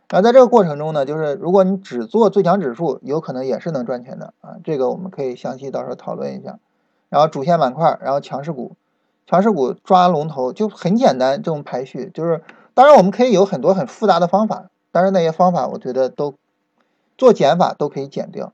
[0.08, 4.56] 然后在这个过程中呢，就是如果你只做最强指数，有可能也是能赚钱的啊。
[4.62, 6.58] 这个我们可以详细到时候讨论一下。
[7.08, 8.76] 然后主线板块，然后强势股，
[9.26, 12.42] 强势股抓龙头就很简单，这种排序就是，
[12.74, 16.34] 当然我们可以有很多很复杂的方法，但是那些方法我觉得都
[17.16, 18.52] 做减法都可以减掉。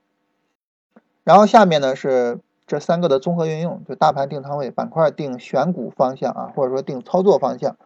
[1.24, 2.38] 然后下面呢是
[2.68, 7.76] 这三个的综合运用，就大盘定仓位，板块定选股方向啊，或者说定操作方向，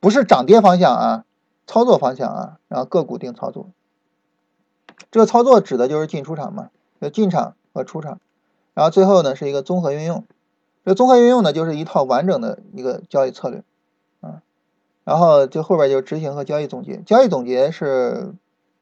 [0.00, 1.24] 不是涨跌方向啊。
[1.66, 3.68] 操作方向啊，然后个股定操作，
[5.12, 6.70] 这个操作指的就是进出场嘛，
[7.00, 8.18] 就进场和出场，
[8.74, 10.24] 然后最后呢是一个综合运用，
[10.84, 13.62] 这综合运用呢就是一套完整的一个交易策略
[14.20, 14.42] 啊，
[15.04, 18.34] 然后就后边就是执行和交易总结，交易总结是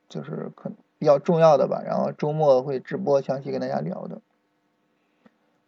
[0.08, 4.22] 就是可比较重要的吧，然后周末会直播详细跟大家聊的。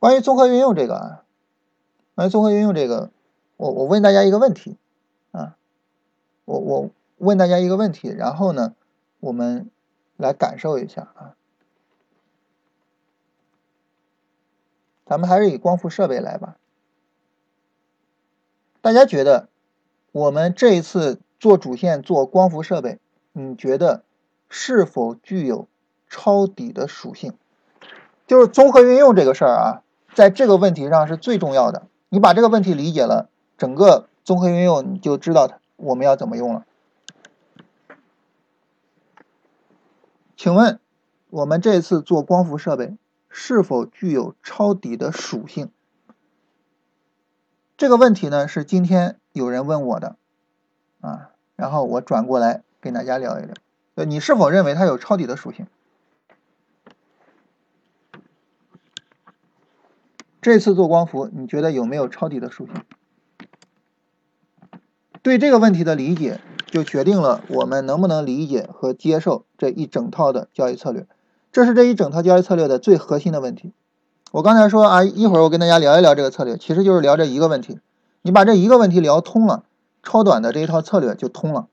[0.00, 1.22] 关于综合运用这个啊，
[2.16, 3.12] 关于综合运用这个，
[3.56, 4.76] 我我问大家一个问题
[5.30, 5.54] 啊，
[6.46, 6.90] 我我。
[7.20, 8.74] 问大家一个问题，然后呢，
[9.18, 9.70] 我们
[10.16, 11.36] 来感受一下啊。
[15.04, 16.56] 咱们还是以光伏设备来吧。
[18.80, 19.50] 大家觉得
[20.12, 22.98] 我们这一次做主线做光伏设备，
[23.32, 24.02] 你觉得
[24.48, 25.68] 是否具有
[26.08, 27.34] 抄底的属性？
[28.26, 29.82] 就是综合运用这个事儿啊，
[30.14, 31.86] 在这个问题上是最重要的。
[32.08, 36.64] 你把这个问题理解了，整个综合运用你就知道它我们要怎么用了。
[40.36, 40.80] 请问，
[41.28, 42.96] 我们这次做光伏设备
[43.28, 45.70] 是否具有抄底的属性？
[47.76, 50.16] 这个问题呢是今天有人问我的
[51.00, 53.54] 啊，然后我转过来跟大家聊一聊。
[54.06, 55.66] 你是否认为它有抄底的属性？
[60.42, 62.74] 这次做光伏，你觉得有没有抄底的属性？
[65.22, 71.06] 对这个问题的理解，就决定了我们能不能理解和接受这一整套的交易策略。
[71.52, 73.72] 这是这一整套交易策略的最核心的问题。
[74.32, 77.80] 我刚才说啊，一会儿我跟大家聊一聊这个策略，其实就是聊这一个问题。
[78.22, 79.64] 你把这一个问题聊通了，
[80.02, 81.68] 超短的这一套策略就通了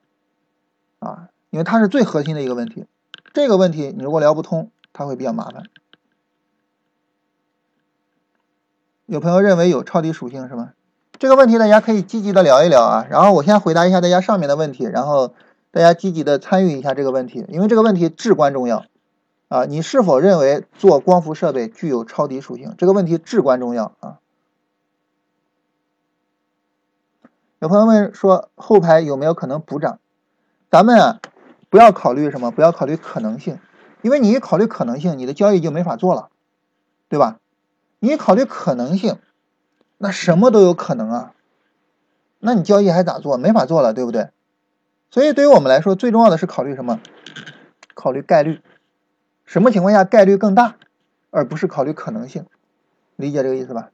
[1.00, 2.86] 啊，因为它是最核心的一个问题。
[3.34, 5.64] 这个问题你如果聊不通，它会比较麻烦。
[9.08, 10.74] 有朋友认为有抄底属性是吗？
[11.18, 13.08] 这个问题大家可以积极的聊一聊啊。
[13.10, 15.34] 然后我先回答一下大家上面的问题，然后
[15.72, 18.84] 大家积极的参与一下这个问题，因为这个问题至关重要
[19.48, 19.64] 啊。
[19.64, 22.76] 你是否认为做光伏设备具有抄底属性？
[22.78, 24.20] 这个问题至关重要啊。
[27.60, 30.00] 有朋友问说后排有没有可能补涨？
[30.70, 31.22] 咱们啊
[31.70, 33.58] 不要考虑什么，不要考虑可能性，
[34.02, 36.28] 因为你一考虑可能性，你的交易就没法做了，
[37.08, 37.40] 对吧？
[38.00, 39.20] 你考虑可能性，
[39.98, 41.34] 那什么都有可能啊，
[42.40, 43.38] 那你交易还咋做？
[43.38, 44.30] 没法做了，对不对？
[45.10, 47.00] 所以对于我们来说，最重要的是考虑什么？
[47.94, 48.62] 考虑概率，
[49.46, 50.76] 什么情况下概率更大，
[51.32, 52.46] 而不是考虑可能性，
[53.16, 53.90] 理解这个意思吧？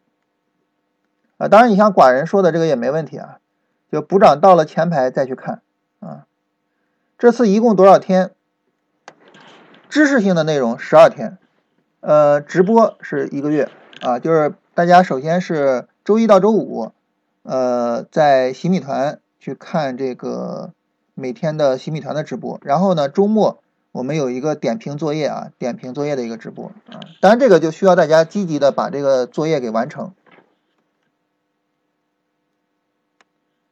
[1.37, 3.39] 啊，当然你像寡人说的这个也没问题啊，
[3.91, 5.61] 就补涨到了前排再去看
[5.99, 6.25] 啊。
[7.17, 8.31] 这次一共多少天？
[9.87, 11.37] 知识性的内容十二天，
[12.01, 13.69] 呃，直播是一个月。
[14.03, 16.91] 啊，就是大家首先是周一到周五，
[17.43, 20.73] 呃，在洗米团去看这个
[21.13, 30.13] 每天的洗米团的直播，然后呢，周末我们有一个点评作业啊，点评作业的一个直播啊，当然这个就需要大家积极的把这个作业给完成，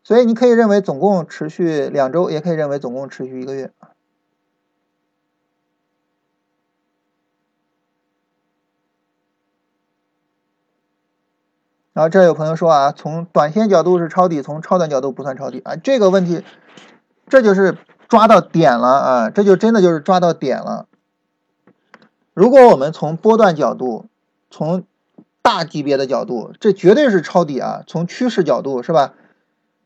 [0.02, 3.91] 所以你可以认为总共持续两周，也可以认为总共持续一个月啊。
[11.94, 15.76] 然后这有朋友说啊，从短线角度是抄底，从超短角度不算抄底啊。
[15.76, 16.44] 这个问题，
[17.28, 17.78] 这就是
[18.08, 20.88] 抓到点了啊，这就真的就是抓到点了。
[22.34, 24.06] 如果我们从波段角度，
[24.50, 24.86] 从
[25.42, 27.84] 大级别的角度，这绝对是抄底啊。
[27.88, 29.14] 从趋势角度是吧？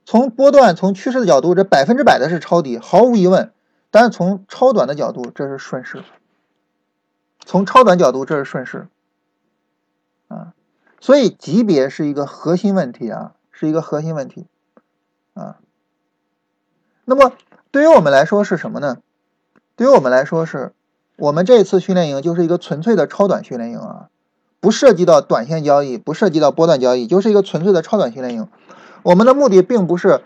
[0.06, 3.52] 从波段、从趋势的角度，这百分之百的是抄底，毫无疑问。
[3.90, 6.04] 但是从超短的角度，这是顺势。
[7.46, 8.88] 从超短角度，这是顺势。
[11.00, 14.48] 所以级别是一个核心问题啊，是一个核心问题
[15.34, 15.58] 啊。
[17.06, 17.34] 那么
[17.72, 18.98] 对于我们来说是什么呢？
[19.76, 20.74] 对于我们来说是，
[21.18, 24.10] 我们这次训练营就是一个纯粹的超短训练营啊，
[24.60, 28.48] 不涉及到短线交易，不涉及到波段交易，就是一个纯粹的超短训练营。
[29.04, 30.22] 我们的目的并不是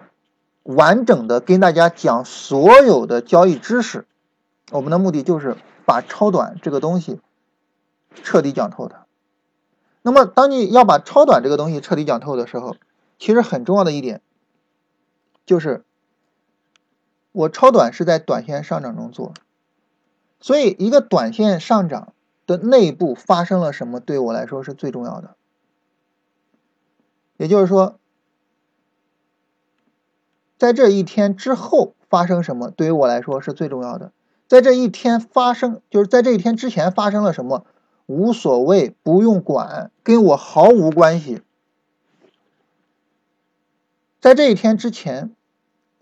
[0.64, 4.06] 完整的跟大家讲所有的交易知识，
[4.72, 7.20] 我们的目的就是把超短这个东西
[8.24, 9.08] 彻底讲透它。
[10.10, 12.76] 那么，当你要把超短这个东西彻底讲透的时候，
[13.20, 14.22] 其实很重要的一点
[15.46, 15.86] 就是，
[17.32, 19.36] 我超短是在短线上涨中做，
[20.42, 22.14] 所以一个短线上涨
[22.48, 25.36] 的内部发生了什么，对我来说是最重要的。
[27.38, 28.00] 也就是说，
[30.58, 34.12] 在这一天之后发生什么，对于我来说是最重要的。
[34.48, 37.68] 在这一天发生，就是在这一天之前发生了什么。
[38.10, 41.44] 无所谓，不用管，跟我毫无关系。
[44.20, 45.36] 在这一天之前，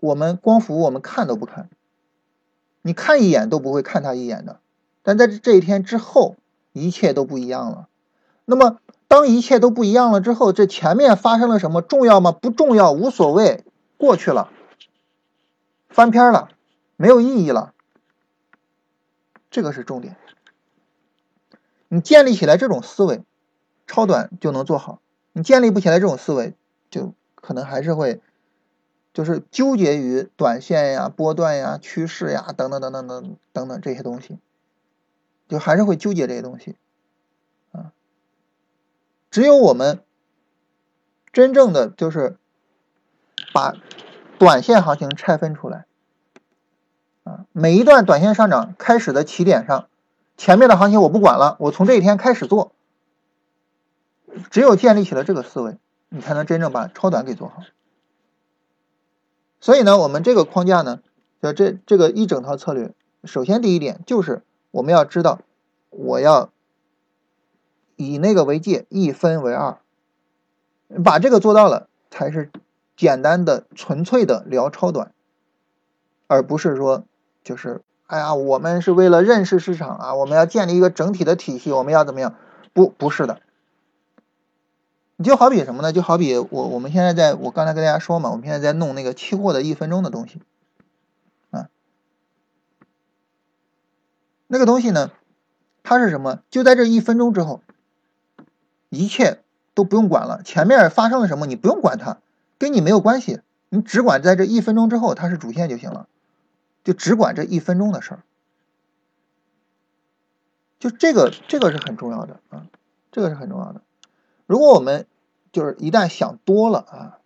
[0.00, 1.68] 我们光伏我们看都不看，
[2.80, 4.60] 你看一眼都不会看他一眼的。
[5.02, 6.36] 但在这一天之后，
[6.72, 7.88] 一切都不一样了。
[8.46, 12.32] 那么，当一切都不一样了之后，这前面发生了什么重要吗？
[12.32, 13.64] 不重要，无所谓，
[13.98, 14.50] 过去了，
[15.90, 16.48] 翻篇了，
[16.96, 17.74] 没有意义了。
[19.50, 20.16] 这个是重点。
[21.88, 23.22] 你建立起来这种思维，
[23.86, 25.00] 超短就能做好。
[25.32, 26.54] 你建立不起来这种思维，
[26.90, 28.20] 就可能还是会，
[29.14, 34.38] 就是纠结于短线呀、波段呀、趋势呀等等等等等等等这些东西，
[35.48, 36.76] 就还是会纠结这些东西。
[37.72, 37.92] 啊，
[39.30, 40.02] 只有我们
[41.32, 42.36] 真正的就是
[43.54, 43.74] 把
[44.38, 45.86] 短线行情拆分出来，
[47.24, 49.88] 啊，每一段短线上涨开始的起点上。
[50.38, 52.72] 前面的行情我不管了，我从这一天开始做。
[54.50, 55.78] 只有建立起了这个思维，
[56.08, 57.62] 你才能真正把超短给做好。
[59.58, 61.00] 所以呢，我们这个框架呢，
[61.42, 65.40] 就这这个一整套策略，首先第一点就是我们要知道，
[65.90, 66.50] 我要
[67.96, 69.80] 以那个为界，一分为二，
[71.04, 72.52] 把这个做到了，才是
[72.96, 75.12] 简单的、纯粹的聊超短，
[76.28, 77.04] 而不是说
[77.42, 82.34] 就是哎呀，我们是为了认识市场啊，我们要建立一个整体的体系，我们要怎么样？
[82.72, 83.40] 不，不是的。
[85.16, 85.92] 你就好比什么呢？
[85.92, 90.40] 就好比我我们现在在我刚才跟大家说嘛，我们现在在弄那个期货的一分钟的东西，
[91.50, 91.68] 啊，
[94.46, 95.10] 那个东西呢，
[95.82, 96.40] 它是什么？
[96.48, 97.60] 就在这一分钟之后，
[98.88, 99.42] 一切
[99.74, 102.20] 都不用管了，前面发生了什么你不用管它，
[102.58, 106.08] 跟你没有关系，你只管在这一分钟之后它是主线就行了，
[106.88, 108.22] 就只管这一分钟的事儿，
[110.78, 112.66] 就这个这个是很重要的啊，
[113.12, 113.82] 这个是很重要的。
[114.46, 115.06] 如果我们
[115.52, 117.18] 就是一旦想多了啊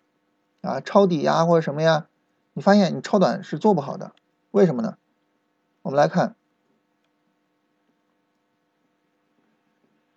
[0.63, 2.09] 啊抄底呀或者什么呀，
[2.55, 4.17] 你发现你超短是做不好的，
[4.51, 4.99] 为什么呢？
[5.83, 6.35] 我们来看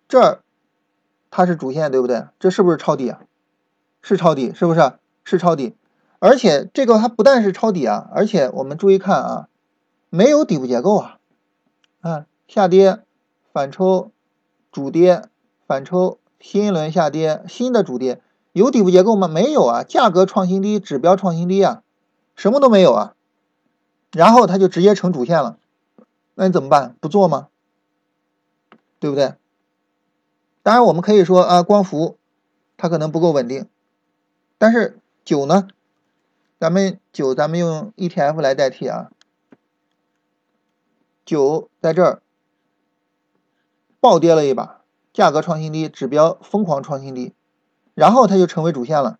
[0.08, 0.42] 这儿，
[1.30, 2.26] 它是主线对不对？
[2.40, 3.22] 这是不是抄底啊？
[4.02, 4.98] 是抄底，是不是？
[5.22, 5.76] 是抄底，
[6.26, 9.48] 而且这个它不但是抄底啊，而且我们注意看啊，
[10.10, 11.18] 没有底部结构啊
[12.00, 13.00] 啊下跌
[13.52, 14.10] 反抽
[14.72, 15.22] 主跌
[15.66, 16.18] 反抽。
[16.38, 18.20] 新一轮下跌，新的主跌
[18.52, 19.26] 有底部结构吗？
[19.26, 21.82] 没有啊，价格创新低，指标创新低啊，
[22.36, 23.14] 什么都没有啊，
[24.12, 25.56] 然后它就直接成主线了，
[26.34, 26.94] 那你怎么办？
[27.00, 27.48] 不做吗？
[29.00, 29.34] 对不对？
[30.62, 32.18] 当然我们可以说啊，光伏
[32.76, 33.66] 它可能不够稳定，
[34.58, 35.66] 但是酒呢？
[36.58, 39.10] 咱们酒咱们用 ETF 来代替啊，
[41.24, 42.22] 酒在这儿
[44.00, 44.82] 暴跌了一把。
[45.12, 47.32] 价格创新低，指标疯狂创新低，
[47.94, 49.18] 然后它就成为主线了。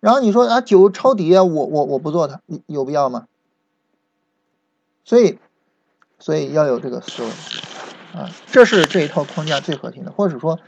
[0.00, 3.26] 然后你说啊，九抄底，我我我不做它，有必要吗？
[5.04, 5.38] 所以，
[6.18, 7.28] 所以要有这个思维
[8.18, 10.58] 啊，这是这一套框架最核心的，或者说，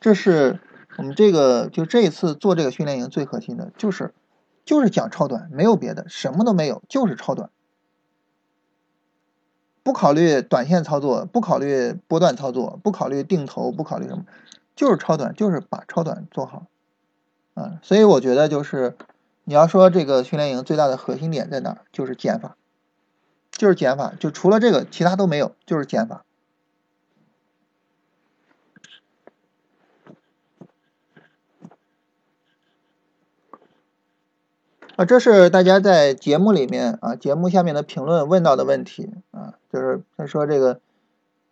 [0.00, 0.58] 这是
[0.96, 4.12] 我们这个就这一次做这个训练营最核心的，就是
[4.64, 7.50] 就是讲超短，没有别的，什么都没有，就是超短。
[9.82, 14.24] 不考虑短线操作，不考虑波段操作，不考虑定投，不考虑什么，
[14.74, 16.66] 就是超短，就是把超短做好，
[17.52, 18.96] 啊，所以我觉得就是
[19.44, 22.56] 你要说这个训练营最大的核心点在哪，就是减法，
[23.50, 26.24] 就是减法，就除了这个其他都没有，就是减法。
[34.96, 40.80] 啊，这是大家在节目里面啊，节目下面的评论问到的问题啊，就是他说这个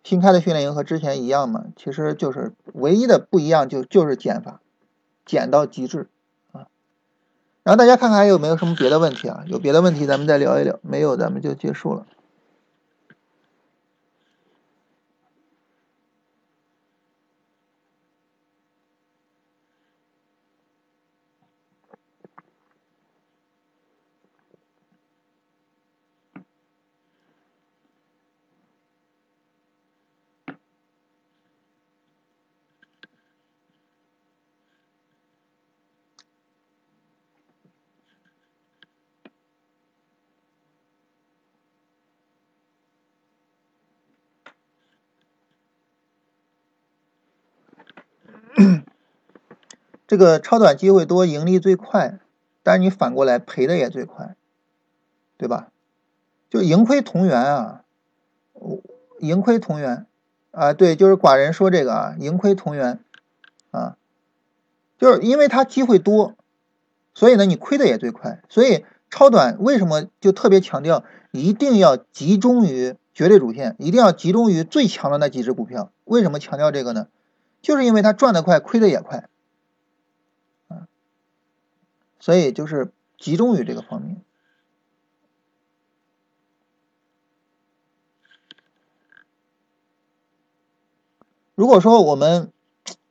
[0.03, 4.61] 新开的训练营和之前一样吗，其实就是唯一的不一样就就是减法，
[5.25, 6.07] 减到极致
[6.53, 6.67] 啊。
[7.63, 9.43] 然后大家看看还有没有什么别的问题啊？
[9.47, 12.05] 有别的问题咱们再聊一聊，没有咱们就结束了。
[50.13, 52.19] 这个超短机会多，盈利最快，
[52.61, 54.35] 但是你反过来赔的也最快，
[55.39, 55.69] 对吧？
[56.51, 57.81] 就盈亏同源啊，
[59.17, 60.05] 盈亏同源
[60.51, 62.99] 啊，对，就是寡人说这个啊，盈亏同源
[63.71, 63.97] 啊，
[64.99, 66.35] 就是因为它机会多，
[67.15, 68.43] 所以呢你亏的也最快。
[68.49, 75.91] 所以超短为什么就特别强调一定要集中于绝对主线，一定要集中于最强的那几只股票？
[76.03, 77.07] 为什么强调这个呢？
[77.63, 79.27] 就是因为它赚的快，亏的也快。
[82.23, 84.21] 所以就是集中于这个方面。
[91.53, 92.49] 如果说我们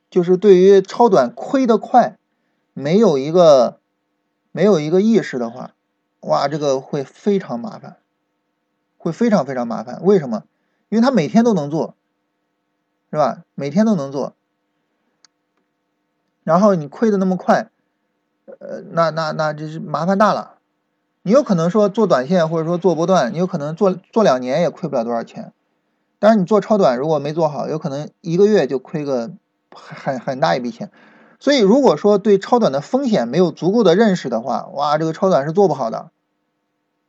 [0.08, 2.16] 就是对于超短亏得快，
[2.72, 3.80] 没有一个
[4.50, 5.74] 没有一个意识的话，
[6.20, 7.98] 哇，这个会非常麻烦，
[8.96, 10.02] 会非常非常麻烦。
[10.02, 10.44] 为什么？
[10.88, 11.94] 因为他每天都能做，
[13.10, 13.44] 是吧？
[13.54, 14.34] 每天都能做，
[16.44, 17.71] 然后你亏的那么快。
[18.46, 20.54] 呃，那那那这是麻烦大了。
[21.22, 25.52] 你有可能说做短线或者说做波段，你有可能做做两年也亏不了多少钱。
[26.18, 29.30] 但是你做超短，如果没做好，有可能一个月就亏个
[29.72, 30.90] 很很大一笔钱。
[31.38, 36.10] 所以如果说对超短的风险没有足够的认识的话，哇，这个超短是做不好的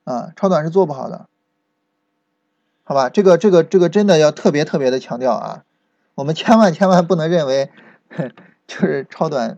[0.03, 1.27] 啊，超短是做不好的。
[2.83, 5.63] 好吧，这个这个这个真的要特别特别的强调啊，
[6.15, 7.71] 我们千万千万不能认为
[8.67, 9.57] 就是超短。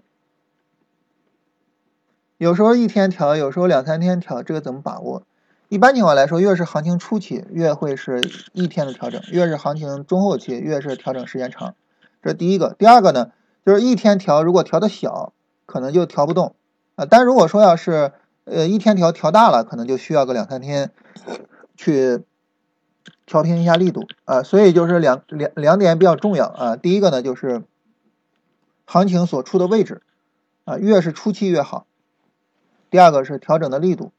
[2.37, 5.23] 有时候一天调，有时候两三天调，这个怎么把握？
[5.69, 8.21] 一般情况来说，越是行情初期，越会是
[8.51, 11.75] 一天的调整；越是行情中后期，越是调整时间长。
[12.21, 12.75] 这是第一个。
[12.77, 13.31] 第二个呢，
[13.65, 15.31] 就是一天调，如果调的小，
[15.65, 16.55] 可能就调不动
[16.95, 17.05] 啊。
[17.09, 18.11] 但如果说要是
[18.43, 20.91] 呃一天调调大了，可能就需要个两三天
[21.77, 22.21] 去
[23.25, 24.43] 调平一下力度啊。
[24.43, 26.75] 所以就是两两两点比较重要啊。
[26.75, 27.63] 第一个呢，就是
[28.83, 30.01] 行情所处的位置
[30.65, 31.87] 啊，越是初期越好。
[32.95, 34.13] 第二个是调整的力度。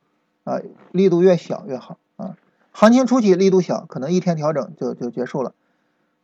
[0.44, 0.60] 啊，
[0.92, 2.36] 力度越小越好啊！
[2.72, 5.54] 行情初期力度小，可能一天调整就就结束了；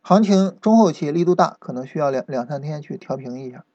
[0.01, 3.65] 行情中后期力度大，可能需要两两三天去调平一下。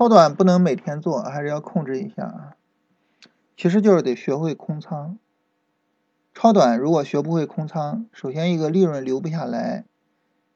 [0.00, 2.56] 超短不能每天做，还是要控制一下啊。
[3.54, 5.18] 其实就是得学会空仓。
[6.32, 9.84] 超短如果学不会空仓，首先一个利润留不下来，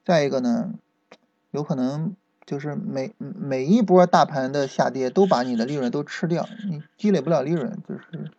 [0.03, 0.73] 再一个呢，
[1.51, 2.17] 有可能
[2.47, 8.31] 就是每每一波大盘的下跌都把你的利润都吃掉，你积累不了利润，就是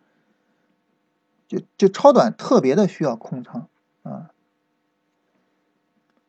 [1.46, 3.68] 就就超短特别的需要空仓
[4.02, 4.30] 啊。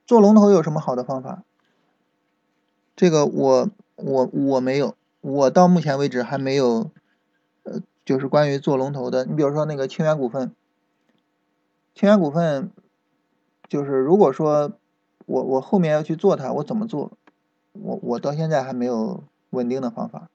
[0.05, 1.41] 做龙头有什么好的方法？
[2.95, 3.71] 这个我。
[3.97, 6.91] 我我没有，我到目前为止还没有，
[7.63, 9.25] 呃，就是关于做龙头的。
[9.25, 10.53] 你比如说那个清源股份，
[11.93, 12.71] 清源股份，
[13.67, 14.73] 就是如果说
[15.25, 17.11] 我我后面要去做它，我怎么做？
[17.73, 20.29] 我我到现在还没有稳定的方法，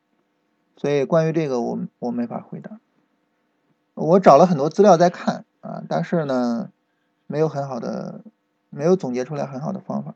[0.76, 2.80] 所以关于这个我我没法回答。
[3.94, 6.70] 我找了很多资料在看啊，但是呢，
[7.26, 8.24] 没有很好的，
[8.70, 10.14] 没有总结出来很好的方法。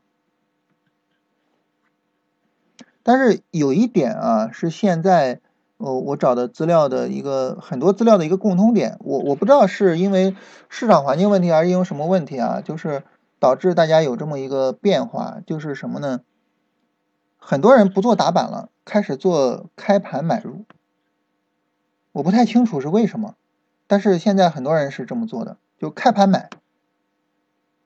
[3.07, 5.39] 但是有一点啊，是现在
[5.77, 10.35] 呃我找的资料的一个很多资料的一个共通点，我我不知道是因为
[10.67, 13.03] 市场环境问题还是因为什么问题啊，就是
[13.39, 16.19] 导致大家有这么一个变化，就是什么呢？
[17.37, 20.65] 很多人不做打板了，开始做开盘买入。
[22.11, 23.35] 我不太清楚是为什么，
[23.87, 26.49] 但是现在很多人是这么做的，就开盘买。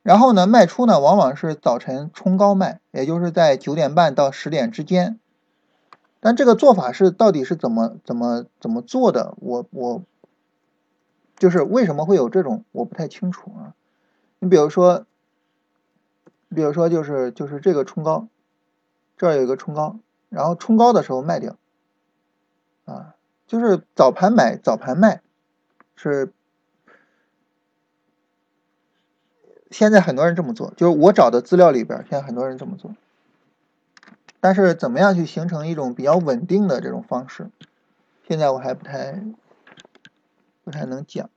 [0.04, 5.20] 然后呢，卖出呢，往往是早晨冲高卖，也就是在九点半到十点之间。
[6.20, 9.36] 但这个做法是到底是怎么怎么怎么做的？
[9.38, 10.04] 我我
[11.38, 13.76] 就是为什么会有这种，我不太清楚啊。
[14.39, 15.06] 你比如说，
[16.49, 18.28] 比如说就是就是这个冲高，
[19.18, 19.99] 这儿有一个冲高，
[20.30, 21.58] 然后冲高的时候卖掉，
[22.86, 25.22] 啊，就是早盘买早盘卖，
[25.95, 26.34] 是。
[29.72, 32.93] 现在很多人这么做，就是我找的资料里边，现在很多人这么做。
[34.42, 37.50] 但是怎么样去形成一种比较稳定的这种方式，
[38.28, 39.24] 现在我还不太
[40.64, 41.30] 不太能讲。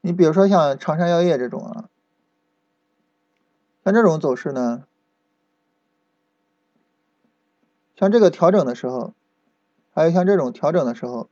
[0.00, 1.88] 你比如说像长山药业这种啊，
[3.84, 4.84] 像这种走势呢，
[7.96, 9.12] 像这个调整的时候，
[9.92, 11.28] 还有像这种调整的时候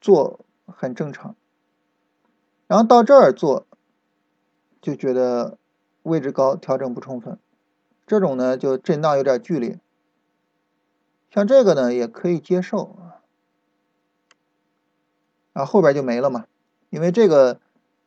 [0.00, 0.43] 做。
[0.66, 1.36] 很正常，
[2.66, 3.66] 然后到这儿做，
[4.80, 5.58] 就觉得
[6.02, 7.38] 位置高，调整不充分，
[8.06, 9.78] 这种呢就震荡有点剧烈。
[11.30, 13.20] 像这个呢也可以接受啊，
[15.52, 16.46] 啊后边就没了嘛，
[16.90, 17.60] 因为这个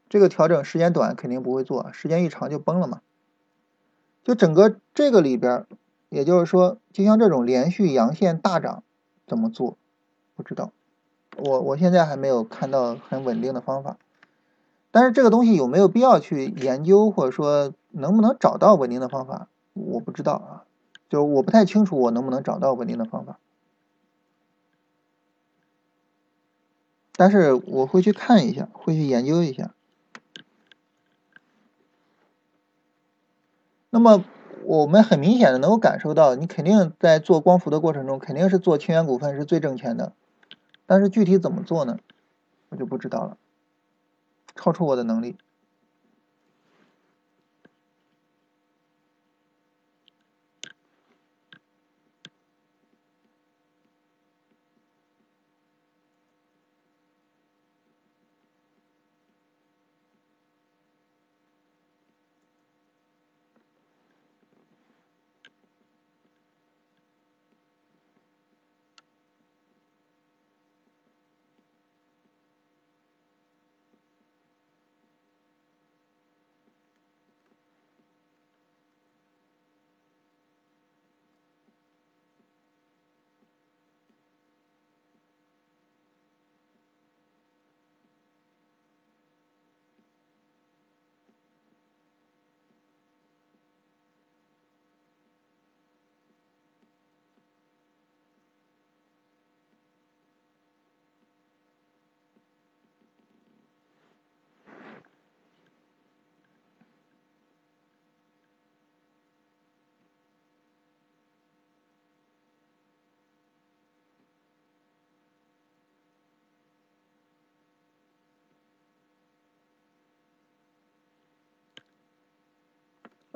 [0.08, 3.02] 这个调整时间短肯定不会做，时间一长就崩了嘛。
[4.24, 5.66] 就整个这个里边，
[6.10, 8.84] 也就是说，就像这种连续阳线大涨，
[9.26, 9.78] 怎么做？
[10.36, 10.72] 不知道。
[11.38, 13.98] 我我现在还没有看到很稳定的方法，
[14.92, 20.64] 但是这个东西有没有必要去研究，或者说能不能找到稳定的方法，我不知道啊，
[21.10, 23.40] 就我不太清楚我能不能找到稳定的方法，
[27.16, 29.72] 但是我会去看一下，会去研究一下。
[33.90, 34.24] 那么
[34.64, 40.14] 我们很明显的能够感受到，你肯定在做光伏的过程中，肯定是做清源股份是最挣钱的。
[40.88, 42.00] 但是具体怎么做呢？
[42.70, 43.38] 我就不知道了，
[44.56, 45.38] 超出我的能力。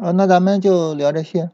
[0.02, 1.52] 啊，那咱们就聊这些。